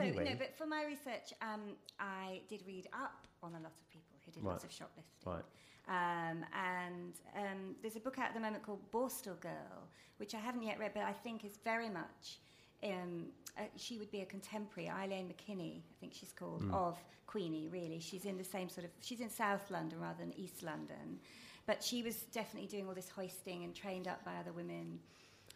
Anyway, 0.00 0.24
So, 0.24 0.30
no, 0.30 0.36
but 0.38 0.56
for 0.56 0.66
my 0.66 0.84
research, 0.84 1.32
um, 1.42 1.76
I 2.00 2.40
did 2.48 2.62
read 2.66 2.88
up 2.92 3.26
on 3.42 3.52
a 3.52 3.60
lot 3.60 3.72
of 3.78 3.90
people 3.90 4.16
who 4.24 4.32
did 4.32 4.42
lots 4.42 4.64
of 4.64 4.72
shoplifting. 4.72 5.04
Right. 5.26 5.44
Um, 5.86 6.44
and 6.54 7.12
um, 7.36 7.76
there's 7.82 7.96
a 7.96 8.00
book 8.00 8.18
out 8.18 8.28
at 8.28 8.34
the 8.34 8.40
moment 8.40 8.62
called 8.62 8.80
Borstal 8.90 9.38
Girl, 9.40 9.88
which 10.16 10.34
I 10.34 10.38
haven't 10.38 10.62
yet 10.62 10.78
read, 10.78 10.92
but 10.94 11.02
I 11.02 11.12
think 11.12 11.44
is 11.44 11.58
very 11.62 11.90
much. 11.90 12.40
Um, 12.84 13.26
uh, 13.58 13.62
she 13.76 13.98
would 13.98 14.10
be 14.10 14.20
a 14.20 14.26
contemporary, 14.26 14.90
Eileen 14.90 15.28
MacKenney, 15.28 15.78
I 15.78 15.94
think 16.00 16.12
she's 16.12 16.32
called, 16.32 16.62
Mm. 16.64 16.74
of 16.74 16.98
Queenie, 17.26 17.68
really. 17.68 18.00
She's 18.00 18.24
in 18.24 18.36
the 18.36 18.44
same 18.44 18.68
sort 18.68 18.84
of, 18.84 18.90
she's 19.00 19.20
in 19.20 19.30
South 19.30 19.70
London 19.70 20.00
rather 20.00 20.18
than 20.18 20.32
East 20.38 20.62
London. 20.62 21.20
But 21.66 21.82
she 21.82 22.02
was 22.02 22.22
definitely 22.24 22.68
doing 22.68 22.86
all 22.88 22.94
this 22.94 23.08
hoisting 23.08 23.64
and 23.64 23.74
trained 23.74 24.06
up 24.08 24.22
by 24.24 24.36
other 24.36 24.52
women 24.52 24.98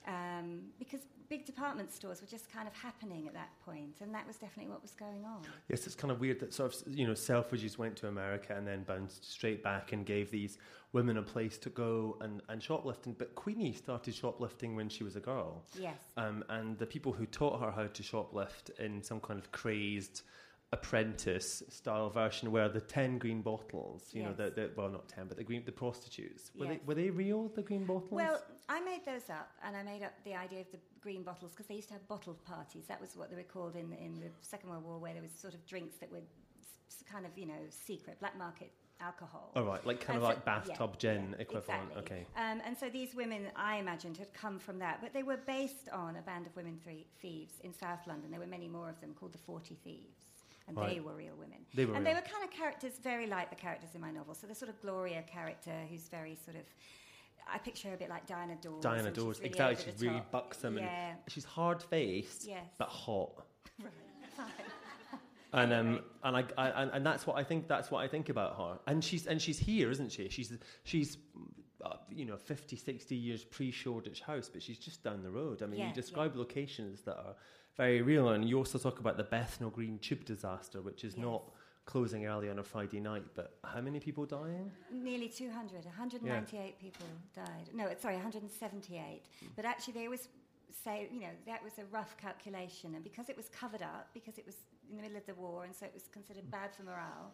um, 0.09 0.63
because 0.79 1.01
big 1.29 1.45
department 1.45 1.93
stores 1.93 2.21
were 2.23 2.27
just 2.27 2.51
kind 2.51 2.67
of 2.67 2.73
happening 2.75 3.27
at 3.29 3.35
that 3.35 3.51
point, 3.65 3.97
and 4.01 4.15
that 4.15 4.27
was 4.27 4.37
definitely 4.37 4.71
what 4.73 4.81
was 4.83 4.93
going 4.93 5.25
on. 5.25 5.43
yes, 5.69 5.87
it's 5.87 5.95
kind 5.95 6.11
of 6.11 6.19
weird 6.21 6.41
that 6.41 6.53
sort 6.55 6.75
of 6.75 6.83
you 6.99 7.07
know 7.07 7.13
Selfridges 7.13 7.77
went 7.79 7.95
to 7.97 8.09
America 8.09 8.55
and 8.57 8.67
then 8.67 8.83
bounced 8.85 9.31
straight 9.31 9.63
back 9.63 9.93
and 9.93 10.07
gave 10.07 10.31
these 10.31 10.59
women 10.95 11.19
a 11.19 11.23
place 11.23 11.59
to 11.59 11.69
go 11.69 12.17
and, 12.23 12.41
and 12.49 12.63
shoplifting. 12.63 13.15
But 13.19 13.35
Queenie 13.35 13.75
started 13.75 14.15
shoplifting 14.15 14.75
when 14.75 14.89
she 14.89 15.05
was 15.05 15.17
a 15.17 15.21
girl, 15.21 15.63
Yes. 15.79 15.99
um, 16.17 16.43
and 16.49 16.79
the 16.79 16.87
people 16.87 17.13
who 17.13 17.27
taught 17.27 17.61
her 17.61 17.71
how 17.71 17.87
to 17.89 18.03
shoplift 18.03 18.71
in 18.81 19.03
some 19.03 19.21
kind 19.21 19.39
of 19.39 19.53
crazed 19.53 20.23
apprentice 20.73 21.63
style 21.71 22.11
version 22.11 22.53
where 22.53 22.69
the 22.69 22.81
10 22.81 23.17
green 23.19 23.41
bottles 23.41 24.11
you 24.13 24.23
know 24.23 24.35
Yes. 24.39 24.53
the, 24.55 24.61
the 24.61 24.71
well 24.77 24.91
not 24.91 25.09
10 25.09 25.27
but 25.27 25.39
the 25.39 25.43
green 25.45 25.63
the 25.65 25.73
prostitutes 25.73 26.51
were 26.55 26.67
Yes. 26.67 26.75
they 26.75 26.81
were 26.87 26.95
they 26.95 27.09
real 27.11 27.49
the 27.55 27.63
green 27.63 27.85
bottles 27.87 28.11
Well, 28.11 28.43
I 28.69 28.81
made 28.81 29.03
those 29.07 29.31
up, 29.31 29.51
and 29.65 29.75
I 29.75 29.83
made 29.83 30.03
up 30.03 30.13
the 30.25 30.35
idea 30.35 30.61
of 30.61 30.71
the 30.71 30.79
green 31.01 31.23
bottles 31.23 31.53
because 31.53 31.67
they 31.69 31.77
used 31.77 31.89
to 31.89 31.95
have 31.95 32.07
bottle 32.07 32.35
parties. 32.45 32.85
That 32.87 33.01
was 33.01 33.17
what 33.17 33.31
they 33.31 33.37
were 33.37 33.43
called 33.45 33.77
in 33.77 33.89
the, 33.89 33.97
in 33.97 34.15
the 34.21 34.29
Second 34.43 34.69
World 34.69 34.85
War, 34.85 34.99
where 34.99 35.15
there 35.15 35.23
was 35.23 35.33
sort 35.33 35.55
of 35.55 35.65
drinks 35.67 35.97
that 36.01 36.13
were 36.13 36.21
kind 37.11 37.25
of 37.25 37.33
you 37.37 37.47
know 37.47 37.63
secret 37.71 38.21
black 38.21 38.37
market 38.37 38.71
alcohol. 39.01 39.53
All 39.57 39.65
right, 39.65 39.85
like 39.87 40.01
kind 40.01 40.17
And 40.17 40.19
of 40.19 40.23
so- 40.25 40.35
like 40.35 40.45
bathtub 40.45 40.91
yeah, 40.93 40.99
gin 40.99 41.29
yeah, 41.31 41.43
equivalent. 41.45 41.83
exactly. 41.97 42.17
Okay. 42.17 42.27
Um, 42.37 42.61
and 42.67 42.77
so 42.77 42.91
these 42.91 43.15
women, 43.15 43.47
I 43.57 43.77
imagined, 43.79 44.19
had 44.19 44.35
come 44.35 44.59
from 44.59 44.79
that, 44.81 45.01
but 45.01 45.15
they 45.15 45.23
were 45.23 45.39
based 45.47 45.89
on 45.91 46.17
a 46.17 46.23
band 46.23 46.47
of 46.47 46.55
women 46.55 46.79
three- 46.85 47.07
thieves 47.23 47.55
in 47.65 47.73
South 47.73 48.07
London. 48.07 48.31
There 48.31 48.41
were 48.41 48.47
many 48.59 48.69
more 48.69 48.91
of 48.91 49.01
them 49.01 49.15
called 49.19 49.33
the 49.33 49.39
Forty 49.39 49.77
Thieves, 49.83 50.27
and 50.69 50.77
they 50.77 51.01
were 51.01 51.15
real 51.15 51.35
women. 51.39 51.59
They 51.75 51.85
were 51.85 51.95
and 51.95 52.05
real. 52.05 52.15
they 52.15 52.21
were 52.21 52.27
kind 52.27 52.45
of 52.45 52.51
characters 52.51 52.93
very 53.03 53.27
like 53.27 53.51
the 53.51 53.57
characters 53.57 53.91
in 53.95 54.01
my 54.01 54.11
novel. 54.11 54.35
So 54.35 54.47
the 54.47 54.55
sort 54.55 54.69
of 54.71 54.81
Gloria 54.81 55.23
character, 55.27 55.73
who's 55.91 56.09
very 56.09 56.37
sort 56.45 56.57
of. 56.57 56.63
I 57.51 57.57
picture 57.59 57.89
her 57.89 57.95
a 57.95 57.97
bit 57.97 58.11
like 58.11 58.27
Diana 58.27 58.57
Dors. 58.61 58.83
Diana 58.83 59.11
Dors, 59.11 59.39
really 59.39 59.49
exactly. 59.51 59.91
She's 59.93 60.03
really 60.03 60.19
top. 60.19 60.31
buxom 60.33 60.77
Yeah. 60.77 61.11
and 61.13 61.19
she's 61.29 61.45
hard 61.45 61.83
faced, 61.83 62.45
Yes. 62.47 62.67
but 62.79 62.89
hot. 62.89 63.33
Right. 63.83 64.49
And 65.53 65.73
um, 65.73 66.01
and 66.23 66.37
I, 66.37 66.45
I 66.59 66.83
and 66.83 67.05
that's 67.07 67.27
what 67.27 67.37
I 67.39 67.43
think. 67.43 67.69
That's 67.69 67.91
what 67.91 68.05
I 68.05 68.07
think 68.09 68.29
about 68.29 68.57
her. 68.59 68.79
And 68.87 69.03
she's 69.03 69.27
and 69.27 69.41
she's 69.41 69.59
here, 69.59 69.91
isn't 69.91 70.13
she? 70.13 70.29
She's 70.29 70.53
she's. 70.85 71.17
Uh, 71.85 71.95
you 72.11 72.25
know, 72.25 72.37
50, 72.37 72.75
60 72.77 73.15
years 73.15 73.45
pre 73.45 73.71
Shoreditch 73.71 74.21
House, 74.23 74.51
but 74.53 74.63
she's 74.63 74.79
just 74.79 75.05
down 75.05 75.23
the 75.23 75.31
road. 75.31 75.63
I 75.63 75.67
mean, 75.67 75.79
Yeah, 75.79 75.85
you 75.85 75.89
yeah. 75.91 75.95
describe 75.95 76.35
locations 76.35 77.03
that 77.03 77.17
are 77.17 77.37
very 77.77 78.03
real, 78.03 78.31
and 78.31 78.49
you 78.49 78.59
also 78.59 78.79
talk 78.79 78.99
about 78.99 79.17
the 79.17 79.23
Bethnal 79.23 79.71
Green 79.71 79.99
tube 80.01 80.25
disaster, 80.25 80.83
which 80.83 81.05
is 81.05 81.15
Yes. 81.15 81.23
not 81.23 81.43
closing 81.85 82.27
early 82.27 82.51
on 82.51 82.59
a 82.59 82.63
Friday 82.65 82.99
night, 82.99 83.23
but 83.37 83.59
how 83.63 83.81
many 83.81 84.01
people 84.01 84.27
dying? 84.27 84.73
Nearly 84.91 85.29
200, 85.29 85.85
198 85.87 86.79
people 86.81 87.07
died. 87.33 87.71
No, 87.73 87.89
sorry, 88.01 88.17
178. 88.17 89.23
But 89.55 89.65
actually, 89.65 89.95
they 89.95 90.05
always 90.07 90.29
say, 90.85 91.09
you 91.13 91.21
know, 91.21 91.31
that 91.47 91.63
was 91.63 91.79
a 91.79 91.85
rough 91.87 92.17
calculation. 92.17 92.95
And 92.97 93.05
because 93.05 93.29
it 93.29 93.37
was 93.37 93.49
covered 93.49 93.83
up, 93.83 94.11
because 94.13 94.37
it 94.37 94.45
was 94.47 94.57
in 94.91 94.97
the 94.97 95.03
middle 95.03 95.17
of 95.17 95.27
the 95.27 95.35
war, 95.35 95.65
and 95.65 95.75
so 95.75 95.87
it 95.87 95.95
was 95.95 96.09
considered 96.09 96.51
bad 96.51 96.75
for 96.75 96.83
morale, 96.83 97.33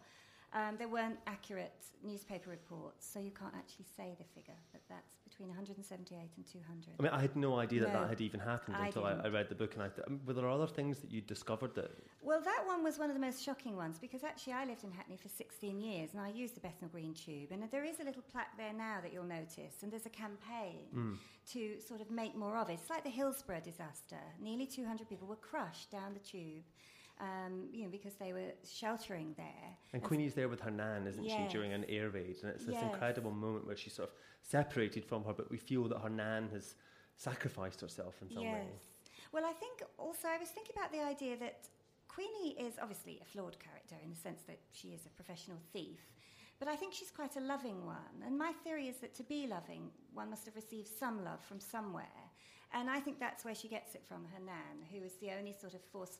um, 0.55 0.75
there 0.77 0.87
weren't 0.87 1.17
accurate 1.27 1.73
newspaper 2.03 2.49
reports. 2.49 3.05
So 3.11 3.19
you 3.19 3.31
can't 3.31 3.53
actually 3.55 3.85
say 3.97 4.15
the 4.17 4.23
figure, 4.33 4.55
but 4.71 4.81
that's 4.87 5.17
between 5.27 5.49
178 5.49 6.29
and 6.37 6.45
200. 6.47 6.95
I 6.97 7.03
mean, 7.03 7.11
I 7.11 7.19
had 7.19 7.35
no 7.35 7.59
idea 7.59 7.81
that 7.81 7.93
No, 7.93 8.01
that 8.01 8.09
had 8.09 8.21
even 8.21 8.39
happened 8.39 8.77
I 8.77 8.85
until 8.87 9.03
I, 9.05 9.13
I 9.25 9.27
read 9.27 9.49
the 9.49 9.55
book. 9.55 9.73
And 9.73 9.83
I 9.83 9.89
th- 9.89 10.07
were 10.25 10.33
there 10.33 10.47
other 10.47 10.67
things 10.67 10.99
that 10.99 11.11
you 11.11 11.19
discovered 11.19 11.75
that? 11.75 11.91
Well, 12.21 12.41
that 12.41 12.63
one 12.65 12.83
was 12.83 12.97
one 12.97 13.09
of 13.09 13.15
the 13.15 13.19
most 13.19 13.43
shocking 13.43 13.75
ones 13.75 13.97
because 13.99 14.23
actually 14.23 14.53
I 14.53 14.63
lived 14.65 14.83
in 14.85 14.91
Hackney 14.91 15.17
for 15.17 15.27
16 15.27 15.81
years 15.81 16.11
and 16.13 16.21
I 16.21 16.29
used 16.29 16.55
the 16.55 16.61
Bethnal 16.61 16.89
Green 16.89 17.13
Tube. 17.13 17.49
And 17.51 17.61
there 17.69 17.83
is 17.83 17.99
a 17.99 18.03
little 18.05 18.23
plaque 18.31 18.55
there 18.57 18.71
now 18.73 18.99
that 19.03 19.11
you'll 19.11 19.25
notice, 19.25 19.83
and 19.83 19.91
there's 19.91 20.05
a 20.05 20.09
campaign 20.09 20.85
Mm. 20.95 21.17
to 21.51 21.81
sort 21.81 21.99
of 21.99 22.09
make 22.11 22.35
more 22.35 22.55
of 22.57 22.69
it. 22.69 22.73
It's 22.79 22.89
like 22.89 23.03
the 23.03 23.09
Hillsborough 23.09 23.61
disaster. 23.61 24.21
Nearly 24.41 24.65
200 24.67 25.09
people 25.09 25.27
were 25.27 25.35
crushed 25.35 25.91
down 25.91 26.13
the 26.13 26.19
tube. 26.19 26.63
Um, 27.21 27.69
you 27.71 27.83
know, 27.83 27.89
because 27.89 28.15
they 28.15 28.33
were 28.33 28.51
sheltering 28.69 29.33
there. 29.37 29.77
And 29.93 30.03
Queenie's 30.03 30.33
there 30.33 30.49
with 30.49 30.59
her 30.59 30.71
nan, 30.71 31.07
isn't 31.07 31.23
Yes. 31.23 31.49
she, 31.49 31.57
during 31.57 31.71
an 31.71 31.85
air 31.87 32.09
raid? 32.09 32.35
And 32.43 32.51
it's 32.51 32.65
this 32.65 32.81
Yes. 32.81 32.83
incredible 32.83 33.31
moment 33.31 33.65
where 33.65 33.77
she's 33.77 33.93
sort 33.93 34.09
of 34.09 34.15
separated 34.41 35.05
from 35.05 35.23
her, 35.23 35.33
but 35.33 35.49
we 35.49 35.57
feel 35.57 35.87
that 35.87 35.99
her 35.99 36.09
nan 36.09 36.49
has 36.49 36.75
sacrificed 37.15 37.79
herself 37.79 38.21
in 38.21 38.29
some 38.29 38.43
yes. 38.43 38.53
way. 38.53 38.67
Well, 39.31 39.45
I 39.45 39.53
think 39.53 39.81
also 39.97 40.27
I 40.27 40.37
was 40.37 40.49
thinking 40.49 40.75
about 40.77 40.91
the 40.91 41.01
idea 41.01 41.37
that 41.37 41.69
Queenie 42.09 42.55
is 42.59 42.73
obviously 42.81 43.19
a 43.21 43.25
flawed 43.25 43.57
character 43.59 43.95
in 44.03 44.09
the 44.09 44.15
sense 44.15 44.41
that 44.43 44.59
she 44.71 44.89
is 44.89 45.05
a 45.05 45.09
professional 45.09 45.57
thief, 45.71 45.99
but 46.59 46.67
I 46.67 46.75
think 46.75 46.93
she's 46.93 47.11
quite 47.11 47.35
a 47.35 47.41
loving 47.41 47.85
one. 47.85 48.23
And 48.25 48.37
my 48.37 48.51
theory 48.63 48.87
is 48.87 48.97
that 48.97 49.13
to 49.15 49.23
be 49.23 49.47
loving, 49.47 49.89
one 50.13 50.29
must 50.29 50.45
have 50.45 50.55
received 50.55 50.87
some 50.87 51.23
love 51.23 51.43
from 51.43 51.59
somewhere. 51.59 52.23
And 52.73 52.89
I 52.89 52.99
think 52.99 53.19
that's 53.19 53.45
where 53.45 53.55
she 53.55 53.67
gets 53.67 53.95
it 53.95 54.03
from 54.07 54.25
her 54.33 54.39
nan, 54.39 54.85
who 54.91 55.03
is 55.03 55.13
the 55.21 55.31
only 55.31 55.53
sort 55.53 55.73
of 55.73 55.81
force, 55.81 56.17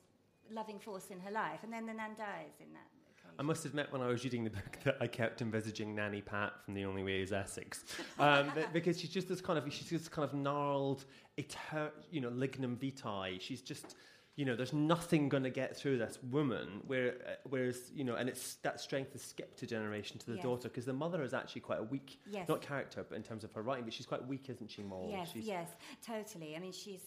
loving 0.52 0.80
force 0.80 1.08
in 1.12 1.20
her 1.20 1.32
life. 1.32 1.60
And 1.64 1.72
then 1.72 1.86
the 1.86 1.94
nan 1.94 2.12
dies 2.18 2.54
in 2.60 2.74
that 2.74 2.88
occasion. 3.10 3.36
I 3.40 3.44
must 3.44 3.66
admit, 3.66 3.88
when 3.92 4.02
I 4.02 4.08
was 4.08 4.24
reading 4.24 4.44
the 4.44 4.50
book, 4.52 4.78
that 4.84 4.98
I 5.02 5.08
kept 5.08 5.42
envisaging 5.42 5.96
Nanny 5.96 6.22
Pat 6.22 6.54
from 6.64 6.74
The 6.74 6.86
Only 6.86 7.04
Way 7.04 7.22
Is 7.22 7.34
Essex, 7.34 7.84
um, 8.20 8.52
because 8.74 9.00
she's 9.00 9.10
just 9.10 9.28
this 9.28 9.42
kind 9.42 9.58
of 9.60 9.72
she's 9.74 9.90
just 9.90 10.12
kind 10.12 10.28
of 10.28 10.34
gnarled, 10.34 11.06
eter- 11.38 11.92
you 12.12 12.22
know, 12.22 12.30
lignum 12.30 12.78
vitae. 12.78 13.38
She's 13.40 13.62
just, 13.62 13.96
you 14.38 14.46
know, 14.46 14.56
there's 14.56 14.74
nothing 14.74 15.28
going 15.30 15.44
to 15.44 15.50
get 15.50 15.76
through 15.76 15.98
this 15.98 16.18
woman. 16.32 16.82
Where, 16.88 17.16
uh, 17.28 17.32
whereas, 17.50 17.92
you 17.94 18.04
know, 18.04 18.16
and 18.16 18.30
it's 18.30 18.56
that 18.64 18.80
strength 18.80 19.14
is 19.16 19.22
skipped 19.22 19.62
a 19.64 19.68
generation 19.68 20.18
to 20.20 20.26
the 20.28 20.36
Yes. 20.36 20.44
daughter 20.44 20.70
because 20.70 20.86
the 20.86 20.94
mother 20.94 21.24
is 21.24 21.34
actually 21.34 21.62
quite 21.62 21.80
a 21.80 21.84
weak, 21.84 22.20
Yes. 22.30 22.48
not 22.48 22.62
character, 22.62 23.06
but 23.08 23.16
in 23.16 23.24
terms 23.24 23.44
of 23.44 23.52
her 23.54 23.62
writing, 23.62 23.84
but 23.86 23.94
she's 23.94 24.06
quite 24.06 24.26
weak, 24.26 24.50
isn't 24.50 24.70
she, 24.72 24.84
Maud? 24.84 25.10
Yes, 25.10 25.32
she's, 25.34 25.46
yes, 25.46 25.70
totally. 26.06 26.56
I 26.56 26.60
mean, 26.60 26.72
she's 26.74 27.02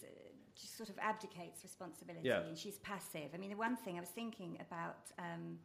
she 0.59 0.67
sort 0.67 0.89
of 0.89 0.97
abdicates 0.99 1.63
responsibility 1.63 2.27
Yeah. 2.27 2.41
and 2.41 2.57
she's 2.57 2.79
passive. 2.79 3.29
I 3.33 3.37
mean, 3.37 3.49
the 3.51 3.55
one 3.67 3.77
thing 3.77 3.97
I 3.97 4.01
was 4.01 4.09
thinking 4.09 4.57
about 4.59 4.97
um, 5.17 5.57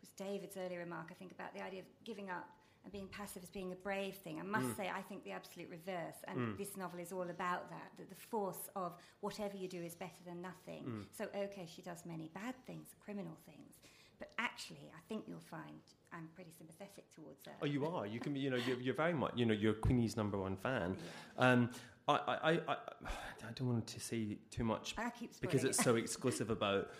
was 0.00 0.10
David's 0.10 0.56
earlier 0.56 0.80
remark. 0.80 1.06
I 1.10 1.14
think 1.14 1.32
about 1.32 1.54
the 1.54 1.62
idea 1.62 1.80
of 1.80 1.86
giving 2.04 2.28
up 2.28 2.48
and 2.84 2.92
being 2.92 3.08
passive 3.08 3.42
as 3.42 3.50
being 3.50 3.72
a 3.72 3.76
brave 3.76 4.14
thing. 4.16 4.38
I 4.38 4.42
must 4.44 4.66
Mm. 4.68 4.76
say, 4.76 4.90
I 4.90 5.02
think 5.02 5.24
the 5.24 5.32
absolute 5.32 5.68
reverse. 5.70 6.18
And 6.28 6.38
Mm. 6.38 6.56
this 6.58 6.76
novel 6.76 7.00
is 7.00 7.12
all 7.12 7.28
about 7.38 7.68
that. 7.70 7.90
That 7.96 8.08
the 8.10 8.14
force 8.14 8.68
of 8.76 8.94
whatever 9.20 9.56
you 9.56 9.68
do 9.68 9.82
is 9.82 9.94
better 9.96 10.22
than 10.24 10.40
nothing. 10.42 10.84
Mm. 10.84 11.06
So 11.18 11.24
okay, 11.34 11.66
she 11.66 11.82
does 11.82 12.04
many 12.04 12.28
bad 12.28 12.54
things, 12.66 12.94
criminal 13.04 13.36
things. 13.46 13.80
But 14.18 14.32
actually, 14.38 14.90
I 14.96 15.00
think 15.08 15.24
you'll 15.28 15.40
find 15.40 15.80
I'm 16.12 16.28
pretty 16.34 16.50
sympathetic 16.52 17.10
towards 17.10 17.44
her. 17.46 17.52
Oh, 17.60 17.66
you 17.66 17.84
are. 17.86 18.06
You 18.06 18.20
can 18.20 18.32
be. 18.32 18.40
You 18.40 18.50
know, 18.50 18.56
you're, 18.56 18.80
you're 18.80 18.94
very 18.94 19.12
much. 19.12 19.32
You 19.36 19.44
know, 19.46 19.52
you're 19.52 19.74
Queenie's 19.74 20.16
number 20.16 20.38
one 20.38 20.56
fan. 20.56 20.96
Yeah. 20.96 21.44
Um, 21.44 21.70
I, 22.08 22.12
I, 22.12 22.18
I, 22.34 22.50
I, 22.68 22.76
I 23.48 23.52
don't 23.54 23.68
want 23.68 23.86
to 23.88 24.00
say 24.00 24.38
too 24.50 24.64
much 24.64 24.94
I 24.98 25.10
because 25.40 25.64
it's 25.64 25.82
so 25.82 25.96
exclusive 26.04 26.50
about 26.50 26.90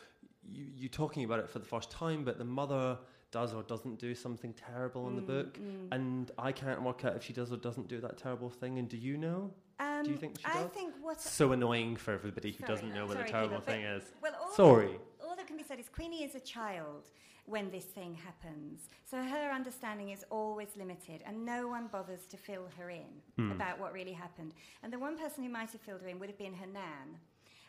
you, 0.48 0.66
you 0.76 0.88
talking 0.88 1.24
about 1.24 1.40
it 1.40 1.48
for 1.48 1.58
the 1.58 1.64
first 1.64 1.90
time, 1.90 2.24
but 2.24 2.38
the 2.38 2.44
mother 2.44 2.98
does 3.32 3.52
or 3.52 3.62
doesn't 3.64 3.98
do 3.98 4.14
something 4.14 4.54
terrible 4.54 5.08
in 5.08 5.16
the 5.16 5.22
Mm, 5.22 5.26
book, 5.26 5.58
mm. 5.58 5.88
and 5.92 6.30
I 6.38 6.52
can't 6.52 6.82
work 6.82 7.04
out 7.04 7.16
if 7.16 7.24
she 7.24 7.32
does 7.32 7.52
or 7.52 7.56
doesn't 7.56 7.88
do 7.88 8.00
that 8.00 8.16
terrible 8.16 8.48
thing. 8.48 8.78
And 8.78 8.88
do 8.88 8.96
you 8.96 9.16
know? 9.18 9.50
Um, 9.80 10.04
do 10.04 10.10
you 10.12 10.16
think 10.16 10.38
she 10.38 10.44
I 10.46 10.54
does? 10.62 10.70
think 10.70 10.94
what's 11.02 11.28
So 11.30 11.52
annoying 11.52 11.96
for 11.96 12.12
everybody 12.14 12.52
who 12.52 12.58
Sorry. 12.64 12.68
doesn't 12.72 12.94
know 12.94 13.04
what 13.06 13.14
Sorry, 13.14 13.26
the 13.26 13.32
terrible 13.32 13.58
Peter, 13.58 13.72
thing 13.72 13.82
is. 13.84 14.04
Well, 14.22 14.32
all 14.40 14.52
Sorry. 14.52 14.90
all 15.22 15.34
that 15.36 15.46
can 15.46 15.56
be 15.56 15.64
said 15.64 15.78
is 15.80 15.88
Queenie 15.88 16.22
is 16.22 16.34
a 16.36 16.40
child 16.40 17.10
when 17.46 17.70
this 17.70 17.84
thing 17.84 18.14
happens. 18.14 18.88
So 19.08 19.16
her 19.22 19.50
understanding 19.52 20.10
is 20.10 20.24
always 20.30 20.68
limited, 20.76 21.22
and 21.24 21.44
no 21.44 21.68
one 21.68 21.86
bothers 21.86 22.26
to 22.26 22.36
fill 22.36 22.68
her 22.76 22.90
in 22.90 23.22
Hmm. 23.36 23.52
about 23.52 23.78
what 23.78 23.92
really 23.92 24.12
happened. 24.12 24.52
And 24.82 24.92
the 24.92 24.98
one 24.98 25.16
person 25.16 25.44
who 25.44 25.50
might 25.50 25.70
have 25.70 25.80
filled 25.80 26.02
her 26.02 26.08
in 26.08 26.18
would 26.18 26.28
have 26.28 26.38
been 26.38 26.54
her 26.54 26.66
nan. 26.66 27.18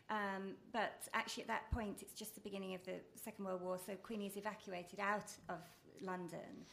Um, 0.10 0.56
but 0.72 1.08
actually, 1.14 1.44
at 1.44 1.48
that 1.50 1.70
point, 1.72 2.02
it's 2.02 2.14
just 2.14 2.34
the 2.34 2.42
beginning 2.42 2.74
of 2.76 2.84
the 2.86 2.96
Second 3.16 3.46
World 3.46 3.62
War, 3.62 3.78
so 3.78 3.94
Queenie 3.96 4.28
is 4.28 4.38
evacuated 4.38 5.00
out 5.00 5.32
of 5.50 5.60
London. 6.02 6.66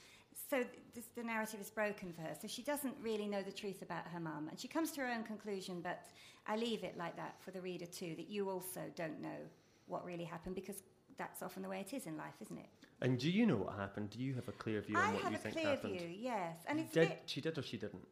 So 0.50 0.58
th- 0.62 0.68
this, 0.94 1.06
the 1.16 1.22
narrative 1.22 1.60
is 1.60 1.70
broken 1.70 2.12
for 2.12 2.22
her. 2.22 2.34
So 2.40 2.46
she 2.48 2.62
doesn't 2.62 2.94
really 3.02 3.26
know 3.26 3.42
the 3.42 3.52
truth 3.52 3.82
about 3.82 4.06
her 4.08 4.20
mum. 4.20 4.48
And 4.48 4.58
she 4.58 4.68
comes 4.68 4.92
to 4.92 5.00
her 5.00 5.08
own 5.08 5.24
conclusion, 5.24 5.80
but 5.80 6.04
I 6.46 6.56
leave 6.56 6.84
it 6.84 6.96
like 6.96 7.16
that 7.16 7.36
for 7.40 7.50
the 7.50 7.60
reader 7.60 7.86
too, 7.86 8.14
that 8.16 8.28
you 8.28 8.50
also 8.50 8.80
don't 8.94 9.20
know 9.20 9.38
what 9.86 10.04
really 10.04 10.24
happened 10.24 10.54
because 10.54 10.82
that's 11.16 11.42
often 11.42 11.62
the 11.62 11.68
way 11.68 11.80
it 11.80 11.92
is 11.94 12.06
in 12.06 12.16
life, 12.16 12.34
isn't 12.42 12.58
it? 12.58 12.66
And 13.00 13.18
do 13.18 13.30
you 13.30 13.46
know 13.46 13.56
what 13.56 13.74
happened? 13.76 14.10
Do 14.10 14.18
you 14.20 14.34
have 14.34 14.48
a 14.48 14.52
clear 14.52 14.80
view 14.80 14.96
I 14.96 15.08
on 15.08 15.14
what 15.14 15.22
have 15.24 15.32
you 15.32 15.38
a 15.38 15.40
think 15.40 15.54
clear 15.56 15.66
happened? 15.68 15.98
view, 15.98 16.08
yes. 16.20 16.56
And 16.66 16.80
it's 16.80 16.92
Did 16.92 17.08
bit, 17.08 17.22
she 17.26 17.40
did 17.40 17.58
or 17.58 17.62
she 17.62 17.76
didn't? 17.76 18.06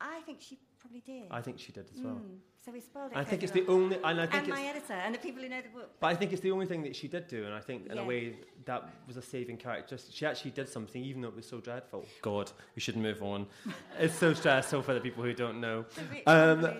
I 0.00 0.20
think 0.26 0.38
she 0.40 0.58
probably 0.80 1.00
did. 1.00 1.24
I 1.30 1.40
think 1.40 1.58
she 1.58 1.72
did 1.72 1.86
as 1.94 2.00
well. 2.02 2.14
Mm, 2.14 2.36
so 2.62 2.72
we 2.72 2.80
spoiled 2.80 3.12
it. 3.12 3.16
I 3.16 3.24
think 3.24 3.42
it's 3.42 3.52
the 3.52 3.66
only, 3.68 3.96
and 4.04 4.20
I 4.20 4.26
think 4.26 4.44
and 4.44 4.48
my 4.48 4.62
editor 4.64 4.92
and 4.92 5.14
the 5.14 5.18
people 5.18 5.42
who 5.42 5.48
know 5.48 5.62
the 5.62 5.68
book. 5.68 5.90
But 6.00 6.08
I 6.08 6.14
think 6.14 6.32
it's 6.32 6.42
the 6.42 6.50
only 6.50 6.66
thing 6.66 6.82
that 6.82 6.94
she 6.94 7.08
did 7.08 7.26
do, 7.28 7.44
and 7.44 7.54
I 7.54 7.60
think 7.60 7.86
in 7.86 7.96
Yeah. 7.96 8.02
a 8.02 8.04
way 8.04 8.36
that 8.66 8.86
was 9.06 9.16
a 9.16 9.22
saving 9.22 9.56
characteristic. 9.56 10.14
She 10.14 10.26
actually 10.26 10.50
did 10.50 10.68
something, 10.68 11.02
even 11.02 11.22
though 11.22 11.28
it 11.28 11.36
was 11.36 11.46
so 11.46 11.60
dreadful. 11.60 12.04
God, 12.20 12.50
we 12.74 12.80
should 12.80 12.96
move 12.96 13.22
on. 13.22 13.46
it's 13.98 14.14
so 14.16 14.34
stressful 14.34 14.82
for 14.82 14.92
the 14.94 15.00
people 15.00 15.22
who 15.24 15.32
don't 15.32 15.60
know. 15.60 15.86
A 16.26 16.30
Um, 16.30 16.64
uh, 16.64 16.72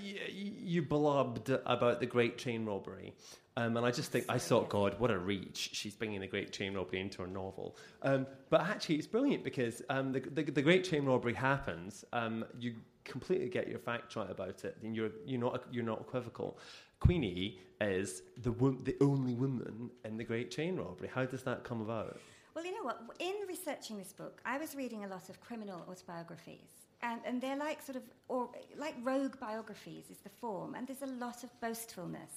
you, 0.00 0.52
you 0.60 0.82
blubbed 0.82 1.50
about 1.50 1.98
the 2.00 2.06
Great 2.06 2.38
Train 2.38 2.64
Robbery. 2.66 3.14
Um, 3.56 3.76
and 3.76 3.84
I 3.84 3.90
just 3.90 4.12
think, 4.12 4.26
I 4.28 4.38
thought, 4.38 4.68
God, 4.68 4.98
what 4.98 5.10
a 5.10 5.18
reach. 5.18 5.70
She's 5.72 5.94
bringing 5.94 6.20
the 6.20 6.26
Great 6.26 6.52
Train 6.52 6.74
Robbery 6.74 7.00
into 7.00 7.22
her 7.22 7.28
novel. 7.28 7.76
Um, 8.02 8.26
but 8.48 8.60
actually, 8.62 8.96
it's 8.96 9.06
brilliant 9.06 9.42
because 9.44 9.82
um, 9.90 10.12
the, 10.12 10.20
the, 10.20 10.44
the 10.44 10.62
Great 10.62 10.84
Train 10.84 11.04
Robbery 11.04 11.34
happens. 11.34 12.04
Um, 12.12 12.44
you 12.58 12.74
completely 13.04 13.48
get 13.48 13.68
your 13.68 13.78
facts 13.78 14.16
right 14.16 14.30
about 14.30 14.64
it, 14.64 14.76
and 14.82 14.94
you're, 14.94 15.10
you're, 15.26 15.40
not, 15.40 15.64
you're 15.72 15.84
not 15.84 16.00
equivocal. 16.00 16.58
Queenie 17.00 17.58
is 17.80 18.22
the, 18.40 18.52
wo- 18.52 18.78
the 18.84 18.96
only 19.00 19.34
woman 19.34 19.90
in 20.04 20.16
the 20.16 20.24
Great 20.24 20.50
Train 20.50 20.76
Robbery. 20.76 21.10
How 21.12 21.24
does 21.24 21.42
that 21.42 21.64
come 21.64 21.80
about? 21.80 22.20
Well, 22.54 22.64
you 22.64 22.72
know 22.72 22.84
what? 22.84 23.00
In 23.18 23.34
researching 23.48 23.98
this 23.98 24.12
book, 24.12 24.40
I 24.44 24.58
was 24.58 24.74
reading 24.74 25.04
a 25.04 25.08
lot 25.08 25.28
of 25.28 25.40
criminal 25.40 25.84
autobiographies. 25.90 26.68
And, 27.02 27.20
and 27.24 27.40
they're 27.40 27.56
like 27.56 27.80
sort 27.80 27.96
of, 27.96 28.02
or 28.28 28.50
like 28.76 28.94
rogue 29.02 29.40
biographies 29.40 30.04
is 30.10 30.18
the 30.18 30.28
form. 30.28 30.74
And 30.74 30.86
there's 30.86 31.02
a 31.02 31.06
lot 31.06 31.42
of 31.42 31.60
boastfulness 31.60 32.30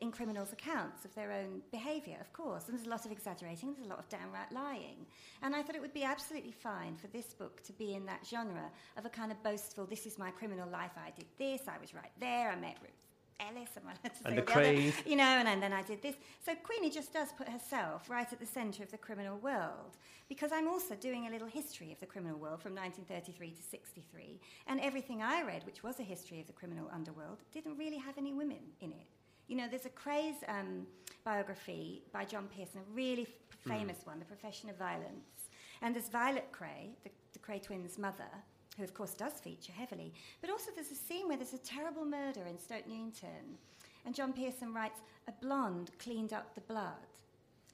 in 0.00 0.10
criminals' 0.10 0.52
accounts 0.52 1.04
of 1.04 1.14
their 1.14 1.32
own 1.32 1.60
behaviour, 1.70 2.16
of 2.20 2.32
course. 2.32 2.64
And 2.68 2.76
there's 2.76 2.86
a 2.86 2.90
lot 2.90 3.04
of 3.04 3.12
exaggerating, 3.12 3.74
there's 3.74 3.86
a 3.86 3.90
lot 3.90 3.98
of 3.98 4.08
downright 4.08 4.52
lying. 4.52 5.06
And 5.42 5.54
I 5.54 5.62
thought 5.62 5.76
it 5.76 5.82
would 5.82 5.94
be 5.94 6.04
absolutely 6.04 6.52
fine 6.52 6.96
for 6.96 7.06
this 7.08 7.34
book 7.34 7.62
to 7.64 7.72
be 7.72 7.94
in 7.94 8.06
that 8.06 8.26
genre 8.26 8.70
of 8.96 9.04
a 9.04 9.10
kind 9.10 9.30
of 9.30 9.42
boastful, 9.42 9.86
this 9.86 10.06
is 10.06 10.18
my 10.18 10.30
criminal 10.30 10.68
life, 10.68 10.92
I 10.96 11.10
did 11.10 11.26
this, 11.38 11.68
I 11.68 11.78
was 11.80 11.94
right 11.94 12.12
there, 12.20 12.50
I 12.50 12.56
met 12.56 12.76
Ruth 12.82 13.04
Ellis, 13.40 13.70
am 13.76 13.82
I 13.88 13.92
allowed 13.92 14.14
to 14.14 14.26
And 14.26 14.34
say 14.36 14.40
the 14.40 14.42
other? 14.42 14.62
Krays. 14.62 15.06
you 15.06 15.16
know, 15.16 15.24
and, 15.24 15.48
and 15.48 15.62
then 15.62 15.72
I 15.72 15.82
did 15.82 16.02
this. 16.02 16.14
So 16.44 16.54
Queenie 16.54 16.90
just 16.90 17.12
does 17.12 17.32
put 17.32 17.48
herself 17.48 18.08
right 18.08 18.30
at 18.32 18.38
the 18.38 18.46
centre 18.46 18.82
of 18.82 18.90
the 18.90 18.98
criminal 18.98 19.38
world 19.38 19.96
because 20.28 20.52
I'm 20.52 20.68
also 20.68 20.94
doing 20.94 21.26
a 21.26 21.30
little 21.30 21.48
history 21.48 21.92
of 21.92 22.00
the 22.00 22.06
criminal 22.06 22.38
world 22.38 22.62
from 22.62 22.74
1933 22.74 23.50
to 23.50 23.62
63, 23.62 24.40
and 24.68 24.80
everything 24.80 25.22
I 25.22 25.42
read, 25.42 25.64
which 25.66 25.82
was 25.82 26.00
a 26.00 26.02
history 26.02 26.40
of 26.40 26.46
the 26.46 26.52
criminal 26.52 26.88
underworld, 26.92 27.42
didn't 27.52 27.76
really 27.76 27.98
have 27.98 28.16
any 28.16 28.32
women 28.32 28.60
in 28.80 28.90
it. 28.90 29.08
You 29.48 29.56
know, 29.56 29.66
there's 29.68 29.86
a 29.86 29.90
Krays 29.90 30.36
um, 30.48 30.86
biography 31.24 32.02
by 32.12 32.24
John 32.24 32.48
Pearson, 32.54 32.80
a 32.80 32.94
really 32.94 33.22
f- 33.22 33.28
famous 33.66 33.98
one, 34.04 34.18
The 34.18 34.24
Profession 34.24 34.70
of 34.70 34.76
Violence. 34.76 35.50
And 35.82 35.94
there's 35.94 36.08
Violet 36.08 36.48
Kray, 36.50 36.90
the, 37.02 37.10
the 37.32 37.38
Kray 37.38 37.62
twins' 37.62 37.98
mother, 37.98 38.30
who 38.76 38.84
of 38.84 38.94
course 38.94 39.12
does 39.14 39.34
feature 39.34 39.72
heavily. 39.72 40.14
But 40.40 40.50
also 40.50 40.70
there's 40.74 40.90
a 40.90 40.94
scene 40.94 41.28
where 41.28 41.36
there's 41.36 41.52
a 41.52 41.58
terrible 41.58 42.04
murder 42.04 42.46
in 42.48 42.58
Stoke 42.58 42.86
Newington. 42.88 43.58
And 44.06 44.14
John 44.14 44.32
Pearson 44.32 44.72
writes, 44.72 45.00
a 45.28 45.32
blonde 45.32 45.90
cleaned 45.98 46.32
up 46.32 46.54
the 46.54 46.60
blood. 46.62 47.06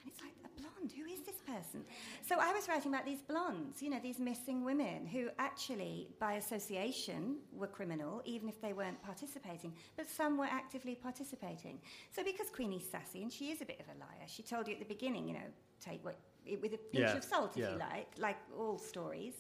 And 0.03 0.13
it's 0.13 0.21
like, 0.21 0.33
blonde? 0.61 0.93
Who 0.97 1.05
is 1.05 1.21
this 1.21 1.41
person? 1.47 1.85
So 2.27 2.37
I 2.41 2.53
was 2.53 2.69
writing 2.69 2.93
about 2.93 3.07
these 3.07 3.23
blondes, 3.23 3.83
you 3.83 3.91
know, 3.91 4.01
these 4.03 4.19
missing 4.19 4.65
women 4.65 5.07
who 5.07 5.29
actually, 5.39 6.09
by 6.19 6.35
association, 6.35 7.37
were 7.53 7.67
criminal, 7.67 8.23
even 8.25 8.49
if 8.49 8.61
they 8.61 8.73
weren't 8.73 9.03
participating, 9.03 9.73
but 9.97 10.09
some 10.09 10.37
were 10.37 10.45
actively 10.51 10.95
participating. 10.95 11.81
So 12.15 12.23
because 12.23 12.49
Queenie's 12.51 12.89
sassy, 12.89 13.23
and 13.23 13.33
she 13.33 13.51
is 13.51 13.63
a 13.63 13.65
bit 13.65 13.81
of 13.81 13.87
a 13.95 13.99
liar, 13.99 14.27
she 14.27 14.43
told 14.43 14.69
you 14.69 14.75
at 14.75 14.81
the 14.81 14.87
beginning, 14.87 15.27
you 15.29 15.35
know, 15.35 15.49
take 15.81 16.05
what, 16.05 16.17
it 16.47 16.61
with 16.61 16.75
a 16.75 16.79
pinch 16.79 17.05
Yeah, 17.05 17.17
of 17.17 17.25
salt, 17.25 17.53
if 17.57 17.63
yeah. 17.63 17.73
you 17.73 17.79
like, 17.79 18.09
like 18.19 18.37
all 18.59 18.79
stories. 18.79 19.35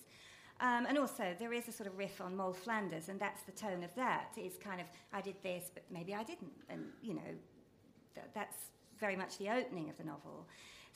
Um, 0.60 0.84
and 0.86 0.98
also, 0.98 1.34
there 1.38 1.54
is 1.54 1.68
a 1.68 1.72
sort 1.72 1.86
of 1.86 1.96
riff 1.96 2.20
on 2.20 2.36
Moll 2.36 2.52
Flanders, 2.52 3.08
and 3.08 3.18
that's 3.18 3.42
the 3.44 3.52
tone 3.52 3.82
of 3.82 3.94
that. 3.94 4.36
Is 4.36 4.58
kind 4.58 4.78
of, 4.78 4.86
I 5.10 5.22
did 5.22 5.36
this, 5.42 5.70
but 5.72 5.84
maybe 5.90 6.14
I 6.14 6.22
didn't. 6.22 6.52
And, 6.68 6.84
you 7.02 7.14
know, 7.14 7.30
th- 8.14 8.26
that's 8.34 8.56
very 8.98 9.16
much 9.16 9.38
the 9.38 9.48
opening 9.48 9.88
of 9.88 9.96
the 9.96 10.04
novel. 10.04 10.46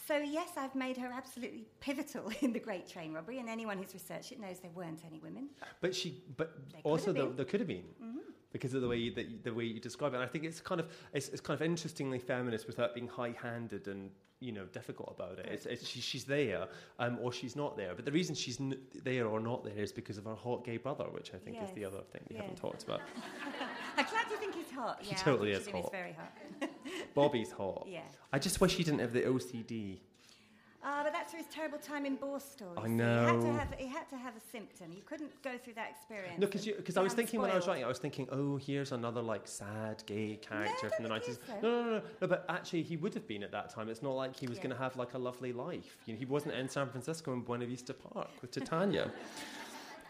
So, 0.06 0.18
yes, 0.18 0.50
I've 0.56 0.74
made 0.74 0.96
her 0.98 1.10
absolutely 1.12 1.64
pivotal 1.80 2.30
in 2.42 2.52
the 2.52 2.58
Great 2.60 2.86
Train 2.88 3.12
Robbery, 3.14 3.38
and 3.38 3.48
anyone 3.48 3.78
who's 3.78 3.94
researched 3.94 4.32
it 4.32 4.40
knows 4.40 4.60
there 4.60 4.70
weren't 4.74 5.00
any 5.06 5.18
women. 5.18 5.48
But 5.80 5.94
she, 5.94 6.22
but 6.36 6.52
There 6.72 6.80
also 6.84 7.12
there, 7.12 7.26
there 7.26 7.44
could 7.46 7.60
have 7.60 7.68
been 7.68 7.84
Mhm. 8.02 8.18
because 8.52 8.74
of 8.74 8.82
the 8.82 8.88
way 8.88 8.96
you, 8.96 9.14
that 9.14 9.26
you, 9.28 9.38
the 9.42 9.54
way 9.54 9.64
you 9.64 9.80
describe 9.80 10.12
it. 10.12 10.16
And 10.16 10.24
I 10.24 10.26
think 10.28 10.44
it's 10.44 10.60
kind 10.60 10.80
of 10.80 10.88
it's, 11.14 11.28
it's 11.28 11.40
kind 11.40 11.58
of 11.58 11.62
interestingly 11.64 12.18
feminist 12.18 12.66
without 12.66 12.94
being 12.94 13.08
high-handed 13.08 13.88
and 13.88 14.10
you 14.40 14.52
know 14.52 14.66
difficult 14.66 15.14
about 15.16 15.38
it. 15.38 15.46
It's, 15.50 15.64
it's 15.64 15.86
she, 15.88 16.00
she's 16.02 16.24
there 16.24 16.66
um, 16.98 17.18
or 17.22 17.32
she's 17.32 17.56
not 17.56 17.76
there. 17.78 17.94
But 17.94 18.04
the 18.04 18.12
reason 18.12 18.34
she's 18.34 18.60
n- 18.60 18.76
there 19.04 19.26
or 19.26 19.40
not 19.40 19.64
there 19.64 19.78
is 19.78 19.90
because 19.92 20.18
of 20.18 20.24
her 20.24 20.34
hot 20.34 20.64
gay 20.64 20.76
brother, 20.76 21.04
which 21.04 21.32
I 21.32 21.38
think 21.38 21.62
is 21.62 21.70
the 21.70 21.84
other 21.86 22.02
thing 22.12 22.20
we 22.28 22.36
haven't 22.36 22.56
talked 22.56 22.82
about. 22.82 23.00
I'm 23.96 24.04
glad 24.04 24.26
you 24.30 24.36
think 24.36 24.53
hot. 24.74 24.98
He 25.00 25.10
Yeah, 25.10 25.16
I 25.20 25.22
totally 25.22 25.52
is 25.52 25.68
hot. 25.68 25.90
very 25.92 26.12
hot. 26.12 26.70
Bobby's 27.14 27.52
hot. 27.52 27.86
Yeah. 27.88 28.00
I 28.32 28.38
just 28.38 28.60
wish 28.60 28.74
he 28.74 28.84
didn't 28.84 29.00
have 29.00 29.12
the 29.12 29.22
OCD. 29.22 29.98
Ah, 30.86 31.00
but 31.02 31.14
that's 31.14 31.32
his 31.32 31.46
terrible 31.46 31.78
time 31.78 32.04
in 32.04 32.18
Borstal. 32.18 32.76
I 32.76 32.86
see. 32.86 32.92
He 32.92 32.98
had, 32.98 33.40
to 33.40 33.46
know. 33.46 33.52
have, 33.54 33.74
he 33.78 33.86
had 33.86 34.06
to 34.10 34.16
have 34.18 34.34
a 34.36 34.40
symptom. 34.52 34.92
You 34.92 35.00
couldn't 35.06 35.30
go 35.42 35.52
through 35.56 35.72
that 35.74 35.88
experience. 35.88 36.38
No, 36.38 36.46
because 36.76 36.98
I 36.98 37.00
was 37.02 37.14
thinking 37.14 37.40
when 37.40 37.50
I 37.50 37.54
was 37.56 37.66
writing, 37.66 37.84
I 37.84 37.88
was 37.88 37.98
thinking, 37.98 38.28
oh, 38.30 38.58
here's 38.58 38.92
another 38.92 39.22
like 39.22 39.48
sad 39.48 40.02
gay 40.04 40.36
character 40.42 40.90
I 40.92 40.94
from 40.94 41.04
the 41.04 41.08
nineties. 41.08 41.38
so. 41.46 41.54
No, 41.62 41.70
no, 41.84 41.90
no, 41.92 42.02
no. 42.20 42.26
But 42.28 42.44
actually, 42.50 42.82
he 42.82 42.98
would 42.98 43.14
have 43.14 43.26
been 43.26 43.42
at 43.42 43.50
that 43.52 43.70
time. 43.70 43.88
It's 43.88 44.02
not 44.02 44.10
like 44.12 44.36
he 44.36 44.46
was 44.46 44.58
Yeah. 44.58 44.64
going 44.64 44.76
to 44.76 44.82
have 44.82 44.94
like 44.96 45.14
a 45.14 45.18
lovely 45.18 45.54
life. 45.54 45.96
You 46.04 46.12
know, 46.12 46.18
he 46.18 46.26
wasn't 46.26 46.54
in 46.54 46.68
San 46.68 46.90
Francisco 46.90 47.32
in 47.32 47.40
Buena 47.40 47.64
Vista 47.64 47.94
Park 47.94 48.28
with 48.42 48.50
Titania. 48.50 49.10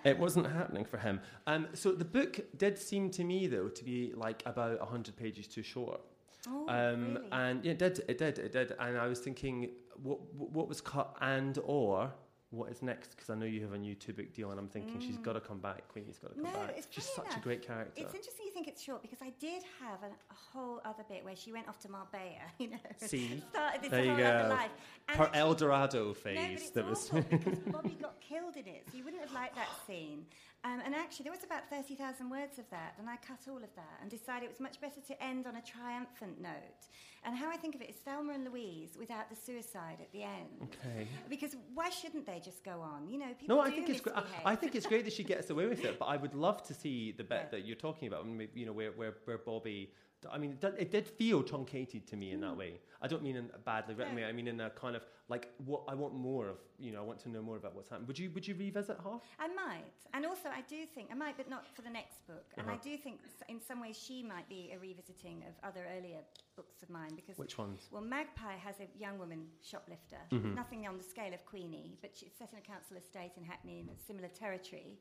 it 0.04 0.18
wasn't 0.18 0.46
happening 0.46 0.84
for 0.84 0.98
him. 0.98 1.20
Um, 1.46 1.68
so 1.74 1.92
the 1.92 2.04
book 2.04 2.40
did 2.56 2.78
seem 2.78 3.10
to 3.10 3.24
me 3.24 3.46
though 3.46 3.68
to 3.68 3.84
be 3.84 4.12
like 4.14 4.42
about 4.46 4.80
hundred 4.80 5.16
pages 5.16 5.46
too 5.46 5.62
short. 5.62 6.00
Oh, 6.48 6.66
Um, 6.68 7.14
really? 7.14 7.28
And 7.32 7.64
yeah, 7.64 7.72
it 7.72 7.78
did, 7.78 8.00
it 8.08 8.18
did, 8.18 8.38
it 8.38 8.52
did. 8.52 8.72
And 8.78 8.98
I 8.98 9.06
was 9.06 9.20
thinking, 9.20 9.70
what 10.02 10.18
what 10.34 10.68
was 10.68 10.80
cut 10.80 11.16
and 11.20 11.58
or 11.64 12.12
what 12.50 12.70
is 12.70 12.83
next? 12.83 13.11
Because 13.11 13.30
I 13.30 13.35
know 13.35 13.46
you 13.46 13.62
have 13.62 13.72
a 13.72 13.78
new 13.78 13.94
two 13.94 14.12
book 14.12 14.33
deal, 14.33 14.50
and 14.50 14.61
I'm 14.61 14.68
thinking 14.68 15.00
she's 15.00 15.16
mm. 15.16 15.22
got 15.22 15.33
to 15.33 15.40
come 15.40 15.59
back. 15.59 15.88
Queenie's 15.88 16.18
got 16.18 16.28
to 16.28 16.35
come 16.35 16.52
No, 16.52 16.66
back. 16.66 16.74
it's 16.76 16.87
She's 16.90 17.04
such 17.04 17.37
a 17.37 17.40
great 17.40 17.66
character. 17.66 17.92
It's 17.96 18.14
interesting 18.14 18.46
you 18.46 18.52
think 18.52 18.68
it's 18.68 18.83
short 18.83 19.02
because 19.02 19.18
I 19.20 19.33
did 19.40 19.62
have 19.80 20.02
a, 20.02 20.07
a 20.07 20.35
whole 20.52 20.80
other 20.85 21.04
bit 21.09 21.24
where 21.24 21.37
she 21.37 21.52
went 21.52 21.68
off 21.68 21.78
to 21.80 21.90
Marbella, 21.90 22.22
you 22.59 22.70
know, 22.70 22.76
See, 22.98 23.42
started 23.50 23.83
this 23.83 23.90
There 23.90 24.04
you 24.04 24.14
whole 24.14 24.24
other 24.24 24.48
life. 24.48 24.70
And 25.09 25.18
her 25.18 25.30
El 25.35 25.54
Dorado 25.54 26.04
No, 26.04 26.09
but 26.12 26.22
phase. 26.22 26.61
it's 26.61 26.70
that 26.70 26.88
was. 26.88 27.09
because 27.30 27.59
Bobby 27.61 27.96
got 28.00 28.20
killed 28.20 28.57
in 28.57 28.66
it, 28.66 28.85
so 28.90 28.96
you 28.96 29.04
wouldn't 29.04 29.22
have 29.22 29.33
liked 29.33 29.57
that 29.57 29.68
scene. 29.87 30.26
Um, 30.64 30.81
and 30.85 30.94
actually, 30.94 31.24
there 31.24 31.33
was 31.33 31.44
about 31.44 31.68
30,000 31.68 32.31
words 32.31 32.59
of 32.59 32.64
that, 32.70 32.94
and 32.98 33.07
I 33.09 33.16
cut 33.16 33.40
all 33.50 33.59
of 33.59 33.74
that 33.77 33.98
and 34.00 34.11
decided 34.11 34.44
it 34.46 34.48
was 34.48 34.61
much 34.61 34.81
better 34.81 35.00
to 35.09 35.22
end 35.22 35.46
on 35.46 35.57
a 35.57 35.62
triumphant 35.62 36.40
note. 36.40 36.88
And 37.22 37.37
how 37.37 37.50
I 37.50 37.57
think 37.57 37.74
of 37.74 37.83
it 37.83 37.90
is 37.90 37.96
Thelma 37.96 38.33
and 38.33 38.44
Louise 38.44 38.96
without 38.98 39.29
the 39.29 39.37
suicide 39.37 39.98
at 40.00 40.11
the 40.12 40.22
end. 40.22 40.62
okay. 40.62 41.07
Because 41.29 41.55
why 41.74 41.90
shouldn't 41.90 42.24
they 42.27 42.40
just 42.42 42.64
go 42.64 42.81
on? 42.81 43.09
You 43.09 43.18
know, 43.18 43.27
people 43.38 43.57
No, 43.57 43.62
I 43.62 43.70
think 43.70 43.90
it's 43.90 44.00
great. 44.00 44.16
I. 44.16 44.53
I 44.53 44.57
think 44.57 44.74
it's 44.74 44.87
great 44.87 45.05
that 45.05 45.12
she 45.12 45.22
gets 45.24 45.50
away 45.50 45.66
with 45.66 45.85
it, 45.85 45.98
but 45.98 46.07
I 46.07 46.16
would 46.16 46.35
love 46.35 46.62
to 46.68 46.74
see 46.74 47.12
the 47.12 47.24
bit 47.24 47.40
Yeah. 47.44 47.48
that 47.50 47.66
you're 47.66 47.77
talking 47.77 48.09
about. 48.09 48.27
You 48.55 48.64
know, 48.66 48.72
where 48.72 48.92
where, 48.92 49.14
where 49.27 49.38
Bobby 49.38 49.92
I 50.32 50.38
mean, 50.38 50.52
it 50.52 50.60
did, 50.60 50.74
it 50.78 50.90
did 50.90 51.06
feel 51.06 51.42
truncated 51.42 52.06
to 52.08 52.16
me 52.16 52.32
in 52.32 52.40
that 52.40 52.56
way. 52.56 52.80
I 53.02 53.06
don't 53.08 53.22
mean 53.22 53.37
in 53.37 53.50
a 53.54 53.58
badly 53.58 53.94
written 53.94 54.14
way. 54.14 54.24
I 54.24 54.32
mean 54.32 54.48
in 54.48 54.60
a 54.60 54.70
kind 54.70 54.96
of 54.96 55.02
like 55.28 55.48
what 55.64 55.82
I 55.88 55.94
want 55.94 56.14
more 56.14 56.48
of. 56.48 56.56
You 56.78 56.92
know, 56.92 57.00
I 57.00 57.04
want 57.04 57.18
to 57.20 57.28
know 57.28 57.42
more 57.42 57.56
about 57.56 57.74
what's 57.74 57.88
happened. 57.90 58.08
Would 58.08 58.18
you 58.18 58.30
would 58.34 58.46
you 58.46 58.54
revisit 58.54 58.96
Half? 59.04 59.22
I 59.38 59.48
might. 59.48 59.84
And 60.14 60.24
also, 60.24 60.48
I 60.48 60.62
do 60.68 60.87
think, 60.87 61.08
I 61.10 61.14
might, 61.14 61.37
but 61.37 61.48
not 61.50 61.66
for 61.74 61.82
the 61.82 61.90
next 61.90 62.26
book. 62.26 62.46
And 62.56 62.68
I 62.70 62.74
Uh-huh. 62.74 62.82
do 62.82 62.96
think 62.96 63.20
in 63.48 63.60
some 63.60 63.80
ways 63.80 63.96
she 63.98 64.22
might 64.22 64.48
be 64.48 64.70
a 64.74 64.78
revisiting 64.78 65.42
of 65.48 65.54
other 65.68 65.87
earlier 65.96 66.20
books 66.56 66.82
of 66.82 66.90
mine 66.90 67.14
because. 67.14 67.37
Which 67.38 67.58
ones? 67.58 67.88
Well, 67.90 68.02
Magpie 68.02 68.56
has 68.56 68.76
a 68.80 68.88
young 68.98 69.18
woman 69.18 69.48
shoplifter, 69.62 70.20
Mhm. 70.30 70.54
nothing 70.54 70.87
on 70.87 70.96
the 70.96 71.04
scale 71.04 71.34
of 71.34 71.44
Queenie, 71.46 71.98
but 72.00 72.16
she's 72.16 72.32
set 72.38 72.52
in 72.52 72.58
a 72.58 72.62
council 72.62 72.96
estate 72.96 73.32
in 73.37 73.44
Hackney 73.44 73.80
in 73.80 73.88
a 73.90 73.96
similar 73.96 74.28
territory. 74.28 74.98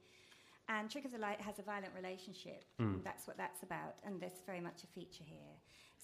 And 0.70 0.90
Trick 0.90 1.06
of 1.06 1.12
the 1.12 1.18
Light 1.18 1.42
has 1.42 1.60
a 1.60 1.62
violent 1.62 1.94
relationship. 1.96 2.64
Mm. 2.80 3.04
That's 3.04 3.28
what 3.28 3.38
that's 3.38 3.64
about, 3.64 3.96
and 4.06 4.20
there's 4.22 4.42
very 4.46 4.62
much 4.62 4.84
a 4.84 4.88
feature 4.88 5.24
here. 5.26 5.56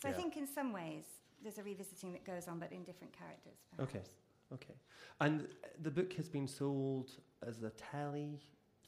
So 0.02 0.08
Yeah. 0.08 0.14
I 0.14 0.18
think 0.18 0.38
in 0.38 0.48
some 0.48 0.74
ways 0.74 1.06
there's 1.42 1.58
a 1.58 1.64
revisiting 1.64 2.12
that 2.14 2.26
goes 2.26 2.48
on, 2.48 2.60
but 2.60 2.72
in 2.72 2.84
different 2.84 3.14
characters. 3.14 3.58
Perhaps. 3.76 3.96
Okay. 3.96 4.04
Okay. 4.52 4.74
And 5.22 5.48
the 5.82 5.92
book 5.92 6.12
has 6.14 6.28
been 6.28 6.48
sold 6.48 7.12
as 7.46 7.62
a 7.64 7.70
telly 7.72 8.40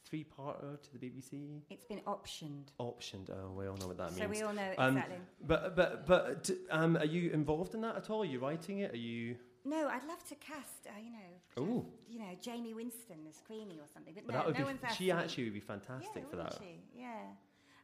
three-parter 0.04 0.82
to 0.82 0.92
the 0.92 0.98
BBC. 0.98 1.62
It's 1.70 1.84
been 1.84 2.00
optioned. 2.00 2.66
Optioned. 2.80 3.30
Oh, 3.30 3.52
we 3.52 3.66
all 3.66 3.76
know 3.76 3.86
what 3.86 3.96
that 3.98 4.10
means. 4.10 4.18
so 4.18 4.28
we 4.28 4.42
all 4.42 4.52
know 4.52 4.74
Um, 4.76 4.96
exactly. 4.96 5.16
But 5.46 5.76
but 5.76 6.06
but 6.06 6.50
um, 6.70 6.96
are 6.96 7.04
you 7.06 7.30
involved 7.30 7.74
in 7.74 7.80
that 7.82 7.96
at 7.96 8.10
all? 8.10 8.22
Are 8.22 8.26
you 8.26 8.40
writing 8.40 8.80
it? 8.80 8.92
Are 8.92 8.96
you? 8.98 9.36
No, 9.64 9.86
I'd 9.88 10.04
love 10.04 10.24
to 10.28 10.34
cast, 10.34 10.88
uh, 10.88 10.90
you 11.00 11.12
know, 11.12 11.62
Ooh. 11.62 11.86
Know, 12.32 12.52
Jaime 12.52 12.74
Winstone 12.74 13.28
as 13.28 13.40
Queenie 13.46 13.78
or 13.78 13.88
something. 13.92 14.14
But 14.14 14.26
no, 14.26 14.32
that 14.32 14.46
would 14.46 14.54
no 14.54 14.60
be. 14.60 14.64
one's 14.64 14.96
she 14.96 15.10
actually 15.10 15.44
would 15.44 15.54
be 15.54 15.60
fantastic 15.60 16.24
yeah, 16.24 16.30
for 16.30 16.36
that. 16.36 16.58
She? 16.58 16.80
Yeah. 16.94 17.22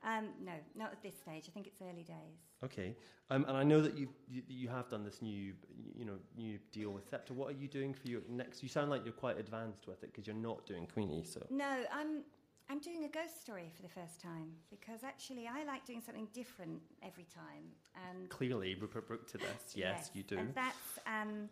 Um, 0.05 0.29
no, 0.45 0.53
not 0.77 0.93
at 0.93 1.03
this 1.03 1.15
stage. 1.17 1.45
I 1.49 1.51
think 1.51 1.67
it's 1.67 1.81
early 1.83 2.05
days. 2.05 2.39
Okay. 2.65 2.97
Um, 3.31 3.45
and 3.49 3.57
I 3.57 3.63
know 3.63 3.81
that 3.83 3.97
you, 3.97 4.09
you 4.29 4.43
you 4.49 4.69
have 4.69 4.89
done 4.89 5.05
this 5.05 5.21
new 5.21 5.55
you 5.97 6.05
know 6.05 6.19
new 6.37 6.59
deal 6.73 6.91
with 6.91 7.09
Sceptre. 7.09 7.35
What 7.35 7.49
are 7.49 7.57
you 7.57 7.69
doing 7.69 7.93
for 7.93 8.09
your 8.09 8.21
next? 8.29 8.63
You 8.63 8.69
sound 8.69 8.91
like 8.91 9.05
you're 9.05 9.13
quite 9.13 9.39
advanced 9.39 9.87
with 9.87 10.03
it 10.03 10.13
because 10.13 10.27
you're 10.27 10.37
not 10.37 10.67
doing 10.67 10.87
Queenie. 10.87 11.25
So 11.25 11.45
No, 11.51 11.85
I'm 11.93 12.23
I'm 12.71 12.81
doing 12.81 13.05
a 13.05 13.09
ghost 13.09 13.41
story 13.41 13.71
for 13.75 13.83
the 13.83 13.89
first 13.89 14.21
time 14.21 14.53
because 14.71 15.03
actually 15.03 15.49
I 15.49 15.65
like 15.65 15.85
doing 15.85 16.03
something 16.05 16.29
different 16.33 16.81
every 17.03 17.27
time. 17.35 17.65
And 18.09 18.29
clearly, 18.29 18.77
Rupert 18.77 19.09
Brooke 19.09 19.27
to 19.33 19.39
this. 19.39 19.75
Yes, 19.75 20.11
you 20.15 20.23
do. 20.23 20.39
And 20.39 20.55
that's 20.55 20.99
um, 21.07 21.49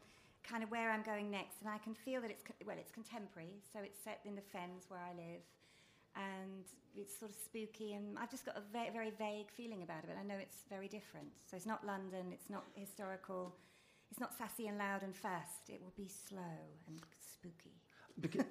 kind 0.48 0.62
of 0.62 0.70
where 0.70 0.90
I'm 0.90 1.02
going 1.02 1.30
next. 1.30 1.61
And 1.61 1.68
I 1.68 1.78
can 1.78 1.94
feel 1.94 2.20
that 2.22 2.30
it's 2.30 2.44
well, 2.64 2.76
it's 2.78 2.92
contemporary, 2.92 3.61
so 3.72 3.80
it's 3.82 3.98
set 4.02 4.20
in 4.24 4.35
the 4.35 4.46
Fens 4.52 4.87
where 4.88 5.00
I 5.00 5.12
live, 5.14 5.42
and 6.14 6.64
it's 6.96 7.18
sort 7.18 7.30
of 7.30 7.37
spooky. 7.37 7.94
And 7.94 8.18
I've 8.18 8.30
just 8.30 8.46
got 8.46 8.56
a 8.56 8.64
ve- 8.72 8.92
very 8.92 9.11
vague 9.11 9.50
feeling 9.50 9.82
about 9.82 10.04
it, 10.04 10.09
but 10.09 10.18
I 10.18 10.22
know 10.22 10.38
it's 10.40 10.64
very 10.70 10.88
different. 10.88 11.28
So 11.50 11.56
it's 11.56 11.66
not 11.66 11.85
London. 11.85 12.32
It's 12.32 12.48
not 12.48 12.64
historical. 12.74 13.54
It's 14.11 14.20
not 14.20 14.32
sassy 14.38 14.68
and 14.68 14.78
loud 14.78 15.02
and 15.02 15.14
fast. 15.14 15.68
It 15.68 15.80
will 15.82 15.94
be 15.96 16.09
slow 16.09 16.56
and 16.87 17.00
spooky. 17.18 17.74
Because, 18.20 18.44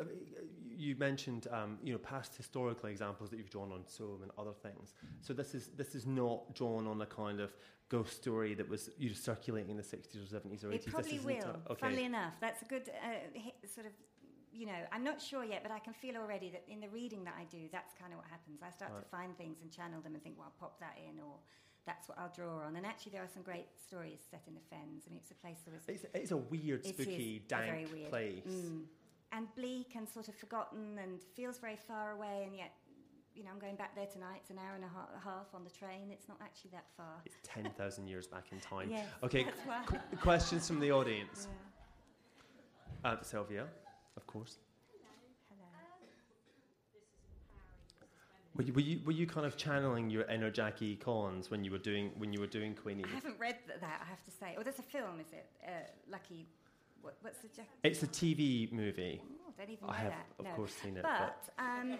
you 0.78 0.96
mentioned, 0.98 1.48
um, 1.52 1.78
you 1.84 1.94
know, 1.94 2.00
past 2.00 2.36
historical 2.36 2.90
examples 2.90 3.30
that 3.30 3.38
you've 3.38 3.50
drawn 3.50 3.72
on 3.72 3.84
Soame 3.84 4.22
and 4.24 4.32
other 4.38 4.52
things. 4.52 4.94
So 5.22 5.34
this 5.34 5.56
is 5.56 5.70
this 5.76 5.96
is 5.96 6.06
not 6.06 6.54
drawn 6.54 6.86
on 6.88 7.02
a 7.02 7.06
kind 7.06 7.40
of 7.40 7.56
ghost 7.90 8.16
story 8.16 8.54
that 8.56 8.68
was 8.68 8.90
you 8.98 9.10
know, 9.10 9.16
circulating 9.16 9.72
in 9.72 9.78
the 9.78 9.84
sixties 9.84 10.22
or 10.22 10.28
seventies 10.28 10.64
or 10.64 10.72
It 10.72 10.76
eighties. 10.76 10.94
probably 10.94 11.18
this 11.18 11.26
will. 11.26 11.34
a- 11.34 11.72
okay. 11.72 11.80
Funnily 11.80 12.06
enough, 12.06 12.34
that's 12.42 12.62
a 12.62 12.66
good 12.66 12.90
uh, 12.90 13.68
sort 13.68 13.88
of. 13.88 13.94
You 14.52 14.68
know, 14.68 14.82
I'm 14.94 15.04
not 15.04 15.22
sure 15.22 15.44
yet, 15.44 15.64
but 15.64 15.72
I 15.74 15.80
can 15.80 15.94
feel 15.94 16.16
already 16.16 16.50
that 16.52 16.64
in 16.70 16.80
the 16.80 16.88
reading 16.88 17.26
that 17.26 17.36
I 17.38 17.44
do, 17.44 17.68
that's 17.74 17.94
kind 18.00 18.14
of 18.14 18.20
what 18.20 18.28
happens. 18.30 18.62
I 18.64 18.70
start 18.70 18.92
to 18.98 19.06
find 19.10 19.38
things 19.38 19.58
and 19.62 19.70
channel 19.70 20.00
them 20.00 20.14
and 20.14 20.24
think, 20.24 20.38
well, 20.38 20.48
I'll 20.48 20.60
pop 20.70 20.80
that 20.80 20.98
in, 20.98 21.20
or 21.20 21.34
that's 21.86 22.08
what 22.08 22.18
I'll 22.18 22.32
draw 22.34 22.60
on. 22.66 22.78
And 22.78 22.86
actually, 22.86 23.12
there 23.12 23.22
are 23.22 23.28
some 23.28 23.44
great 23.44 23.68
stories 23.86 24.20
set 24.32 24.44
in 24.48 24.54
the 24.54 24.62
Fens. 24.70 25.04
I 25.06 25.10
mean, 25.10 25.20
it's 25.22 25.32
a 25.32 25.36
place 25.36 25.58
that 25.66 25.74
was 25.74 25.84
It's, 25.90 26.06
it's 26.14 26.32
a 26.32 26.38
weird, 26.38 26.86
spooky, 26.86 27.44
dank 27.50 27.90
place. 28.10 28.46
Mm. 28.48 28.84
And 29.36 29.48
bleak 29.56 29.96
and 29.96 30.08
sort 30.08 30.28
of 30.30 30.36
forgotten 30.36 30.98
and 31.04 31.22
feels 31.36 31.58
very 31.60 31.76
far 31.88 32.12
away, 32.12 32.44
and 32.46 32.56
yet. 32.56 32.72
You 33.38 33.44
know, 33.44 33.50
I'm 33.54 33.60
going 33.60 33.76
back 33.76 33.94
there 33.98 34.06
tonight. 34.06 34.38
It's 34.44 34.50
an 34.50 34.58
hour 34.60 34.76
and 34.76 34.86
a 34.86 34.88
ha- 34.88 35.10
half 35.22 35.48
on 35.54 35.66
the 35.66 35.70
train. 35.70 36.10
It's 36.10 36.30
not 36.30 36.38
actually 36.42 36.70
that 36.72 36.86
far. 36.96 37.16
It's 37.26 37.36
ten 37.44 37.70
thousand 37.72 38.08
years 38.08 38.28
back 38.28 38.46
in 38.54 38.62
time. 38.62 38.90
Yes, 38.90 39.08
Okay, 39.24 39.44
qu- 39.88 39.98
questions 40.22 40.66
from 40.66 40.80
the 40.80 40.90
audience. 40.94 41.50
Yeah. 43.04 43.12
Uh, 43.12 43.22
Sylvia, 43.24 43.68
of 44.16 44.26
course. 44.26 44.60
Hello. 45.50 45.68
Were 48.56 48.64
you, 48.64 48.72
were 48.74 48.80
you 48.80 49.00
were 49.06 49.12
you 49.12 49.28
kind 49.28 49.46
of 49.46 49.58
channeling 49.58 50.10
your 50.10 50.24
inner 50.30 50.50
Jackie 50.50 50.96
Collins 50.96 51.52
when 51.52 51.66
you 51.66 51.72
were 51.72 51.78
doing 51.90 52.12
when 52.18 52.32
you 52.32 52.40
were 52.40 52.48
doing 52.48 52.74
Queenie? 52.74 53.04
I 53.04 53.16
haven't 53.16 53.38
read 53.38 53.58
th- 53.68 53.82
that, 53.82 54.00
I 54.02 54.10
have 54.10 54.24
to 54.24 54.32
say. 54.32 54.56
Oh, 54.58 54.64
there's 54.64 54.80
a 54.80 54.82
film, 54.82 55.20
is 55.20 55.34
it? 55.34 55.46
Uh, 55.62 55.72
Lucky. 56.10 56.48
What, 57.06 57.18
what's 57.22 57.38
the. 57.40 57.50
Jack- 57.56 57.70
It's 57.84 58.02
a 58.02 58.08
TV 58.08 58.72
movie. 58.74 59.22
oh, 59.24 59.54
I 59.56 59.62
don't 59.62 59.72
even 59.72 59.86
know 59.88 59.94
I 59.94 59.98
have, 59.98 60.10
that. 60.12 60.26
of 60.40 60.46
no. 60.46 60.52
course, 60.54 60.74
seen 60.74 60.98
it. 60.98 61.04
But 61.04 61.38
um, 61.60 62.00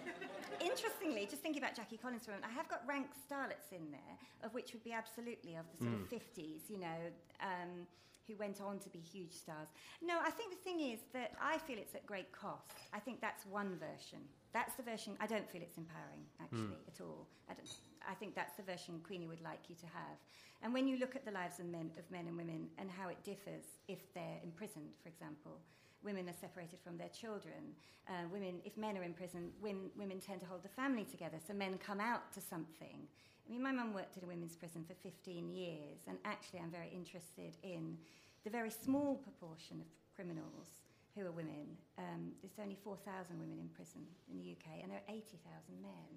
interestingly, 0.60 1.26
just 1.30 1.42
thinking 1.42 1.62
about 1.62 1.76
Jackie 1.76 1.96
Collins 1.96 2.24
for 2.24 2.32
a 2.32 2.34
moment, 2.34 2.50
I 2.50 2.54
have 2.58 2.68
got 2.68 2.82
rank 2.88 3.06
starlets 3.30 3.70
in 3.70 3.92
there, 3.92 4.16
of 4.42 4.52
which 4.52 4.72
would 4.72 4.82
be 4.82 4.92
absolutely 4.92 5.54
of 5.54 5.64
the 5.78 5.84
sort 5.84 5.96
Mm. 5.96 6.02
of 6.02 6.10
50s, 6.10 6.68
you 6.68 6.78
know, 6.80 6.98
um, 7.40 7.86
who 8.26 8.36
went 8.36 8.60
on 8.60 8.78
to 8.80 8.88
be 8.90 8.98
huge 8.98 9.32
stars. 9.32 9.68
No, 10.02 10.18
I 10.20 10.30
think 10.30 10.50
the 10.50 10.62
thing 10.62 10.80
is 10.80 11.00
that 11.12 11.32
I 11.40 11.58
feel 11.58 11.78
it's 11.78 11.94
at 11.94 12.06
great 12.06 12.32
cost. 12.32 12.72
I 12.92 12.98
think 12.98 13.20
that's 13.20 13.46
one 13.46 13.76
version. 13.78 14.18
That's 14.52 14.74
the 14.74 14.82
version, 14.82 15.16
I 15.20 15.26
don't 15.26 15.48
feel 15.48 15.62
it's 15.62 15.76
empowering, 15.76 16.24
actually, 16.40 16.76
Mm. 16.80 16.88
at 16.88 17.00
all. 17.00 17.26
I, 17.48 17.54
don't, 17.54 17.72
I 18.08 18.14
think 18.14 18.34
that's 18.34 18.56
the 18.56 18.62
version 18.62 19.00
Queenie 19.06 19.26
would 19.28 19.42
like 19.42 19.68
you 19.68 19.74
to 19.76 19.86
have. 19.86 20.16
And 20.62 20.72
when 20.72 20.88
you 20.88 20.96
look 20.98 21.14
at 21.14 21.24
the 21.24 21.30
lives 21.30 21.60
of 21.60 21.66
men, 21.66 21.90
of 21.98 22.10
men 22.10 22.26
and 22.26 22.36
women 22.36 22.68
and 22.78 22.90
how 22.90 23.08
it 23.08 23.22
differs 23.22 23.64
if 23.88 24.12
they're 24.14 24.40
imprisoned, 24.42 24.94
for 25.02 25.08
example, 25.10 25.60
women 26.02 26.28
are 26.28 26.32
separated 26.40 26.78
from 26.80 26.96
their 26.96 27.10
children. 27.10 27.74
Uh, 28.08 28.12
women, 28.32 28.60
if 28.64 28.76
men 28.76 28.96
are 28.96 29.02
in 29.02 29.12
prison, 29.12 29.50
women, 29.60 29.90
women 29.96 30.20
tend 30.20 30.40
to 30.40 30.46
hold 30.46 30.62
the 30.62 30.68
family 30.68 31.04
together, 31.04 31.36
so 31.46 31.52
men 31.52 31.76
come 31.78 32.00
out 32.00 32.32
to 32.32 32.40
something. 32.40 33.06
I 33.46 33.52
mean, 33.52 33.62
my 33.62 33.70
mum 33.70 33.94
worked 33.94 34.16
in 34.16 34.24
a 34.24 34.26
women's 34.26 34.56
prison 34.56 34.82
for 34.82 34.94
15 34.94 35.54
years, 35.54 36.02
and 36.08 36.18
actually, 36.24 36.60
I'm 36.60 36.70
very 36.70 36.90
interested 36.90 37.54
in 37.62 37.96
the 38.42 38.50
very 38.50 38.70
small 38.70 39.16
proportion 39.22 39.80
of 39.80 39.86
criminals 40.14 40.82
who 41.14 41.26
are 41.26 41.30
women. 41.30 41.78
Um, 41.96 42.34
there's 42.42 42.58
only 42.60 42.76
4,000 42.82 43.38
women 43.38 43.58
in 43.58 43.68
prison 43.68 44.02
in 44.30 44.38
the 44.38 44.50
UK, 44.50 44.82
and 44.82 44.90
there 44.90 44.98
are 44.98 45.14
80,000 45.14 45.38
men. 45.80 46.10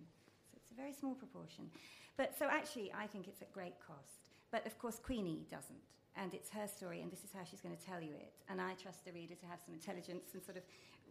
So 0.49 0.57
it's 0.57 0.71
a 0.71 0.75
very 0.75 0.93
small 0.93 1.13
proportion. 1.13 1.69
But 2.17 2.33
so 2.37 2.49
actually, 2.49 2.91
I 2.97 3.05
think 3.05 3.27
it's 3.27 3.41
at 3.41 3.53
great 3.53 3.77
cost. 3.79 4.25
But 4.51 4.65
of 4.65 4.77
course, 4.79 4.97
Queenie 4.97 5.45
doesn't. 5.49 5.85
And 6.17 6.33
it's 6.33 6.49
her 6.49 6.67
story, 6.67 7.01
and 7.01 7.11
this 7.11 7.23
is 7.23 7.29
how 7.31 7.45
she's 7.45 7.61
going 7.61 7.77
to 7.77 7.85
tell 7.85 8.01
you 8.01 8.17
it. 8.17 8.33
And 8.49 8.59
I 8.59 8.73
trust 8.73 9.05
the 9.05 9.13
reader 9.13 9.35
to 9.35 9.45
have 9.45 9.61
some 9.63 9.73
intelligence 9.73 10.33
and 10.33 10.43
sort 10.43 10.57
of 10.57 10.63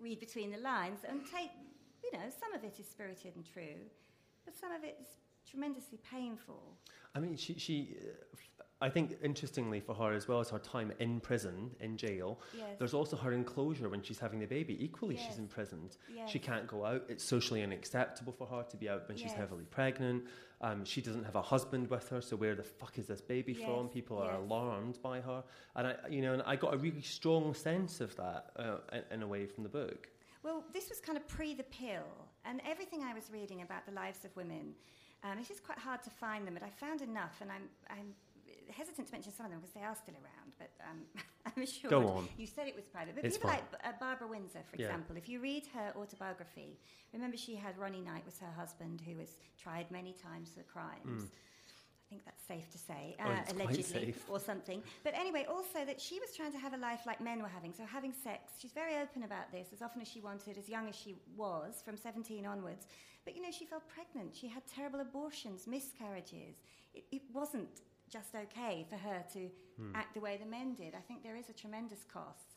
read 0.02 0.18
between 0.18 0.50
the 0.50 0.58
lines 0.58 1.00
and 1.08 1.22
take, 1.24 1.54
you 2.02 2.10
know, 2.12 2.26
some 2.28 2.52
of 2.52 2.64
it 2.64 2.74
is 2.78 2.86
spirited 2.86 3.36
and 3.36 3.46
true, 3.46 3.78
but 4.44 4.58
some 4.58 4.72
of 4.72 4.82
it 4.82 4.98
is 5.00 5.08
tremendously 5.50 5.98
painful. 6.10 6.76
I 7.14 7.20
mean, 7.20 7.36
she, 7.36 7.54
she 7.58 7.96
uh, 8.00 8.62
I 8.80 8.88
think 8.90 9.16
interestingly 9.24 9.80
for 9.80 9.94
her 9.94 10.12
as 10.12 10.28
well 10.28 10.38
as 10.40 10.50
her 10.50 10.58
time 10.58 10.92
in 11.00 11.18
prison, 11.20 11.70
in 11.80 11.96
jail, 11.96 12.38
Yes. 12.56 12.66
there's 12.78 12.94
also 12.94 13.16
her 13.16 13.32
enclosure 13.32 13.88
when 13.88 14.02
she's 14.02 14.20
having 14.20 14.38
the 14.38 14.46
baby. 14.46 14.82
Equally, 14.84 15.16
Yes. 15.16 15.26
she's 15.26 15.38
imprisoned. 15.38 15.96
yes. 16.14 16.30
She 16.30 16.38
can't 16.38 16.66
go 16.68 16.84
out. 16.84 17.04
It's 17.08 17.24
socially 17.24 17.62
unacceptable 17.64 18.32
for 18.32 18.46
her 18.46 18.62
to 18.70 18.76
be 18.76 18.88
out 18.88 19.08
when 19.08 19.16
she's 19.16 19.32
heavily 19.32 19.64
pregnant. 19.64 20.24
Um, 20.60 20.84
she 20.84 21.00
doesn't 21.00 21.24
have 21.24 21.36
a 21.36 21.42
husband 21.42 21.88
with 21.88 22.08
her, 22.10 22.20
so 22.20 22.36
where 22.36 22.54
the 22.54 22.62
fuck 22.64 22.98
is 22.98 23.06
this 23.06 23.20
baby 23.20 23.54
from? 23.54 23.88
People 23.88 24.18
are 24.18 24.34
alarmed 24.34 24.98
by 25.02 25.20
her, 25.20 25.42
and 25.76 25.86
I, 25.88 25.94
you 26.10 26.20
know, 26.20 26.32
and 26.34 26.42
I 26.42 26.56
got 26.56 26.74
a 26.74 26.76
really 26.76 27.02
strong 27.02 27.54
sense 27.54 28.00
of 28.00 28.14
that 28.16 28.50
uh, 28.56 28.78
in, 28.92 29.02
in 29.12 29.22
a 29.22 29.26
way 29.26 29.46
from 29.46 29.62
the 29.62 29.68
book. 29.70 30.08
Well, 30.42 30.64
this 30.72 30.88
was 30.88 31.00
kind 31.00 31.16
of 31.18 31.26
pre 31.28 31.54
the 31.54 31.62
pill, 31.64 32.06
and 32.44 32.60
everything 32.66 33.02
I 33.02 33.12
was 33.14 33.30
reading 33.32 33.62
about 33.62 33.86
the 33.86 33.92
lives 33.92 34.24
of 34.24 34.34
women, 34.36 34.74
um, 35.24 35.38
it's 35.38 35.48
just 35.48 35.64
quite 35.64 35.78
hard 35.78 36.02
to 36.04 36.10
find 36.10 36.46
them, 36.46 36.54
but 36.54 36.62
I 36.62 36.70
found 36.70 37.02
enough, 37.02 37.36
and 37.40 37.50
I'm, 37.50 37.64
I'm 37.90 38.14
hesitant 38.70 39.06
to 39.08 39.12
mention 39.12 39.32
some 39.32 39.46
of 39.46 39.52
them 39.52 39.60
because 39.60 39.74
they 39.74 39.82
are 39.82 39.94
still 39.96 40.14
around, 40.14 40.52
but 40.58 40.70
um, 40.88 40.98
I'm 41.56 41.66
sure. 41.66 41.90
Go 41.90 42.06
on. 42.08 42.28
You 42.36 42.46
said 42.46 42.68
it 42.68 42.76
was 42.76 42.84
private, 42.86 43.14
but 43.16 43.24
It's 43.24 43.36
people 43.36 43.50
fine. 43.50 43.60
like 43.72 43.84
uh, 43.84 43.92
Barbara 43.98 44.28
Windsor, 44.28 44.60
for 44.70 44.76
Yeah. 44.76 44.86
example, 44.86 45.16
if 45.16 45.28
you 45.28 45.40
read 45.40 45.64
her 45.74 45.92
autobiography, 45.96 46.78
remember 47.12 47.36
she 47.36 47.56
had 47.56 47.76
Ronnie 47.78 48.00
Knight 48.00 48.24
was 48.24 48.38
her 48.38 48.52
husband 48.56 49.00
who 49.06 49.16
was 49.16 49.38
tried 49.60 49.90
many 49.90 50.12
times 50.12 50.50
for 50.56 50.62
crimes. 50.62 51.24
Mm. 51.24 51.28
I 52.08 52.10
think 52.10 52.24
that's 52.24 52.42
safe 52.46 52.70
to 52.70 52.78
say, 52.78 53.16
Oh, 53.20 53.24
uh, 53.24 53.42
quite 53.42 53.54
allegedly, 53.54 54.14
or 54.30 54.40
something. 54.40 54.82
But 55.04 55.12
anyway, 55.14 55.44
also 55.46 55.84
that 55.84 56.00
she 56.00 56.18
was 56.20 56.34
trying 56.34 56.52
to 56.52 56.58
have 56.58 56.72
a 56.72 56.78
life 56.78 57.00
like 57.06 57.20
men 57.20 57.42
were 57.42 57.48
having, 57.48 57.74
so 57.74 57.84
having 57.84 58.14
sex. 58.14 58.54
She's 58.58 58.72
very 58.72 58.96
open 58.96 59.24
about 59.24 59.52
this, 59.52 59.68
as 59.74 59.82
often 59.82 60.00
as 60.00 60.08
she 60.08 60.20
wanted, 60.20 60.56
as 60.56 60.70
young 60.70 60.88
as 60.88 60.96
she 60.96 61.16
was, 61.36 61.82
from 61.84 61.98
17 61.98 62.46
onwards. 62.46 62.86
But 63.26 63.36
you 63.36 63.42
know, 63.42 63.50
she 63.50 63.66
fell 63.66 63.82
pregnant. 63.94 64.34
She 64.34 64.48
had 64.48 64.62
terrible 64.66 65.00
abortions, 65.00 65.66
miscarriages. 65.66 66.56
It, 66.94 67.04
it 67.12 67.22
wasn't 67.30 67.68
just 68.08 68.34
okay 68.34 68.86
for 68.88 68.96
her 68.96 69.22
to 69.34 69.50
Hmm. 69.78 69.94
act 69.94 70.14
the 70.14 70.20
way 70.20 70.36
the 70.42 70.50
men 70.50 70.74
did. 70.74 70.94
I 70.96 71.00
think 71.06 71.22
there 71.22 71.36
is 71.36 71.50
a 71.50 71.52
tremendous 71.52 72.02
cost. 72.12 72.56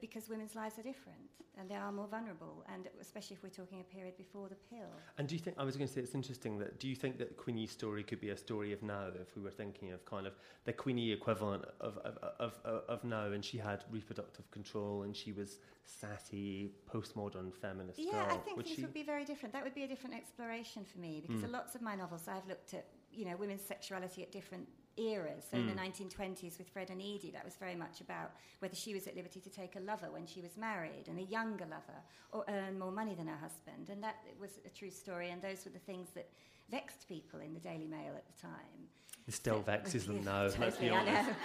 Because 0.00 0.28
women's 0.28 0.54
lives 0.54 0.78
are 0.78 0.82
different 0.82 1.30
and 1.58 1.70
they 1.70 1.74
are 1.74 1.90
more 1.90 2.06
vulnerable, 2.06 2.64
and 2.72 2.88
especially 3.00 3.34
if 3.34 3.42
we're 3.42 3.48
talking 3.48 3.80
a 3.80 3.84
period 3.84 4.16
before 4.18 4.48
the 4.48 4.56
pill. 4.70 4.90
And 5.16 5.26
do 5.26 5.34
you 5.34 5.40
think, 5.40 5.56
I 5.58 5.64
was 5.64 5.76
going 5.76 5.88
to 5.88 5.92
say, 5.94 6.02
it's 6.02 6.14
interesting 6.14 6.58
that, 6.58 6.78
do 6.78 6.86
you 6.86 6.94
think 6.94 7.16
that 7.18 7.36
Queenie's 7.38 7.70
story 7.70 8.02
could 8.02 8.20
be 8.20 8.28
a 8.30 8.36
story 8.36 8.74
of 8.74 8.82
now, 8.82 9.08
if 9.18 9.34
we 9.36 9.42
were 9.42 9.50
thinking 9.50 9.92
of 9.92 10.04
kind 10.04 10.26
of 10.26 10.34
the 10.64 10.72
Queenie 10.74 11.12
equivalent 11.12 11.64
of, 11.80 11.96
of, 11.98 12.18
of, 12.38 12.60
of, 12.64 12.82
of 12.88 13.04
now, 13.04 13.26
and 13.32 13.42
she 13.42 13.56
had 13.56 13.84
reproductive 13.90 14.50
control 14.50 15.04
and 15.04 15.16
she 15.16 15.32
was 15.32 15.60
sassy, 15.86 16.72
postmodern 16.92 17.54
feminist 17.54 17.98
yeah, 17.98 18.10
girl? 18.12 18.26
I 18.28 18.36
think 18.38 18.56
would 18.58 18.66
things 18.66 18.76
she? 18.76 18.82
would 18.82 18.92
be 18.94 19.02
very 19.02 19.24
different. 19.24 19.54
That 19.54 19.64
would 19.64 19.74
be 19.74 19.84
a 19.84 19.88
different 19.88 20.14
exploration 20.16 20.84
for 20.84 20.98
me 20.98 21.22
because 21.26 21.42
Mm. 21.42 21.52
lots 21.52 21.74
of 21.74 21.80
my 21.80 21.94
novels 21.94 22.28
I've 22.28 22.46
looked 22.46 22.74
at, 22.74 22.86
you 23.10 23.24
know, 23.24 23.36
women's 23.36 23.62
sexuality 23.62 24.22
at 24.22 24.30
different 24.30 24.68
eras. 24.98 25.44
So 25.50 25.56
in 25.56 25.66
the 25.66 25.72
Mm. 25.72 25.92
1920s 26.10 26.58
with 26.58 26.68
Fred 26.68 26.90
and 26.90 27.00
Edie, 27.00 27.30
that 27.32 27.44
was 27.44 27.56
very 27.56 27.74
much 27.74 28.00
about 28.00 28.32
whether 28.60 28.74
she 28.74 28.94
was 28.94 29.06
at 29.06 29.14
liberty 29.16 29.40
to 29.40 29.50
take 29.50 29.76
a 29.76 29.80
lover 29.80 30.10
when 30.10 30.26
she 30.26 30.40
was 30.40 30.56
married 30.56 31.08
and 31.08 31.18
a 31.18 31.22
younger 31.22 31.66
lover 31.66 32.00
or 32.32 32.44
earn 32.48 32.78
more 32.78 32.92
money 32.92 33.14
than 33.14 33.26
her 33.26 33.36
husband. 33.36 33.88
And 33.90 34.02
that 34.02 34.16
was 34.40 34.58
a 34.64 34.70
true 34.70 34.90
story. 34.90 35.30
And 35.30 35.40
those 35.42 35.64
were 35.64 35.70
the 35.72 35.78
things 35.80 36.08
that 36.14 36.28
vexed 36.70 37.06
people 37.08 37.40
in 37.40 37.54
the 37.54 37.60
Daily 37.60 37.86
Mail 37.86 38.14
at 38.16 38.26
the 38.26 38.40
time. 38.42 38.88
It 39.26 39.34
still 39.34 39.56
So- 39.56 39.62
vexes 39.62 40.06
them 40.06 40.22
now, 40.24 40.42
let's 40.58 40.76
be 40.78 40.88
honest. 40.88 41.28
know. 41.30 41.36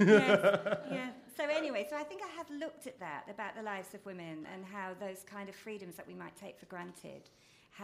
yes, 0.00 0.78
yeah. 0.90 1.10
So 1.36 1.44
anyway, 1.48 1.86
so 1.88 1.96
I 1.96 2.02
think 2.04 2.22
I 2.22 2.28
have 2.36 2.50
looked 2.50 2.86
at 2.86 2.98
that 3.00 3.24
about 3.30 3.54
the 3.56 3.62
lives 3.62 3.94
of 3.94 4.04
women 4.04 4.46
and 4.52 4.64
how 4.64 4.94
those 4.98 5.22
kind 5.22 5.48
of 5.48 5.54
freedoms 5.54 5.96
that 5.96 6.06
we 6.06 6.14
might 6.14 6.36
take 6.36 6.58
for 6.58 6.66
granted 6.66 7.30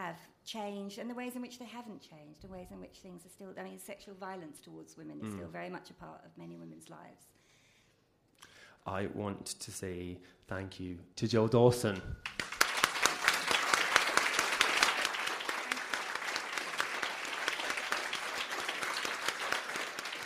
have 0.03 0.19
changed 0.45 0.99
and 0.99 1.09
the 1.11 1.15
ways 1.15 1.35
in 1.37 1.43
which 1.43 1.59
they 1.59 1.65
haven't 1.79 2.01
changed, 2.13 2.43
the 2.43 2.49
ways 2.57 2.69
in 2.71 2.79
which 2.81 2.97
things 3.03 3.25
are 3.27 3.29
still. 3.37 3.53
I 3.59 3.63
mean, 3.69 3.79
sexual 3.79 4.15
violence 4.29 4.59
towards 4.61 4.97
women 4.97 5.17
is 5.23 5.29
Mm. 5.29 5.37
still 5.37 5.49
very 5.61 5.71
much 5.77 5.91
a 5.91 5.95
part 5.95 6.21
of 6.27 6.31
many 6.37 6.57
women's 6.57 6.89
lives. 6.91 7.25
I 8.87 9.07
want 9.23 9.45
to 9.65 9.71
say 9.73 10.19
thank 10.47 10.79
you 10.79 10.99
to 11.17 11.27
Jill 11.27 11.49
Dawson. 11.49 12.01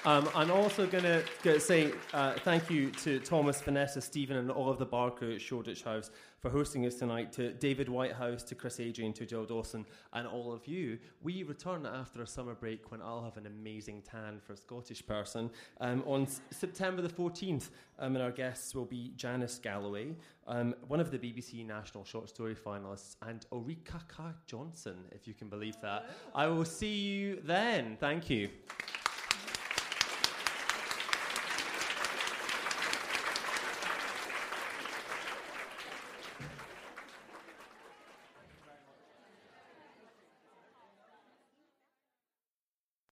Um, 0.06 0.30
I'm 0.34 0.50
also 0.50 0.86
going 0.86 1.04
to 1.42 1.60
say 1.60 1.92
uh, 2.14 2.32
thank 2.42 2.70
you 2.70 2.90
to 2.90 3.18
Thomas, 3.20 3.60
Vanessa, 3.60 4.00
Stephen, 4.00 4.38
and 4.38 4.50
all 4.50 4.70
of 4.70 4.78
the 4.78 4.86
bar 4.86 5.10
crew 5.10 5.34
at 5.34 5.42
Shoreditch 5.42 5.82
House 5.82 6.10
for 6.38 6.48
hosting 6.48 6.86
us 6.86 6.94
tonight, 6.94 7.34
to 7.34 7.52
David 7.52 7.86
Whitehouse, 7.86 8.42
to 8.44 8.54
Chris 8.54 8.80
Adrian, 8.80 9.12
to 9.12 9.26
Jill 9.26 9.44
Dawson, 9.44 9.84
and 10.14 10.26
all 10.26 10.54
of 10.54 10.66
you. 10.66 10.98
We 11.22 11.42
return 11.42 11.84
after 11.84 12.22
a 12.22 12.26
summer 12.26 12.54
break 12.54 12.90
when 12.90 13.02
I'll 13.02 13.22
have 13.22 13.36
an 13.36 13.46
amazing 13.46 14.00
tan 14.10 14.40
for 14.40 14.54
a 14.54 14.56
Scottish 14.56 15.04
person 15.04 15.50
um, 15.82 16.02
on 16.06 16.22
S- 16.22 16.40
September 16.50 17.02
the 17.02 17.10
14th, 17.10 17.68
um, 17.98 18.16
and 18.16 18.24
our 18.24 18.30
guests 18.30 18.74
will 18.74 18.86
be 18.86 19.12
Janice 19.16 19.58
Galloway, 19.58 20.16
um, 20.46 20.74
one 20.88 21.00
of 21.00 21.10
the 21.10 21.18
BBC 21.18 21.66
National 21.66 22.06
Short 22.06 22.30
Story 22.30 22.54
finalists, 22.54 23.16
and 23.20 23.44
Ulrika 23.52 24.00
K. 24.08 24.22
Jonsson, 24.50 24.96
if 25.12 25.28
you 25.28 25.34
can 25.34 25.50
believe 25.50 25.76
that. 25.82 26.08
I 26.34 26.46
will 26.46 26.64
see 26.64 26.94
you 27.00 27.42
then. 27.44 27.98
Thank 28.00 28.30
you. 28.30 28.48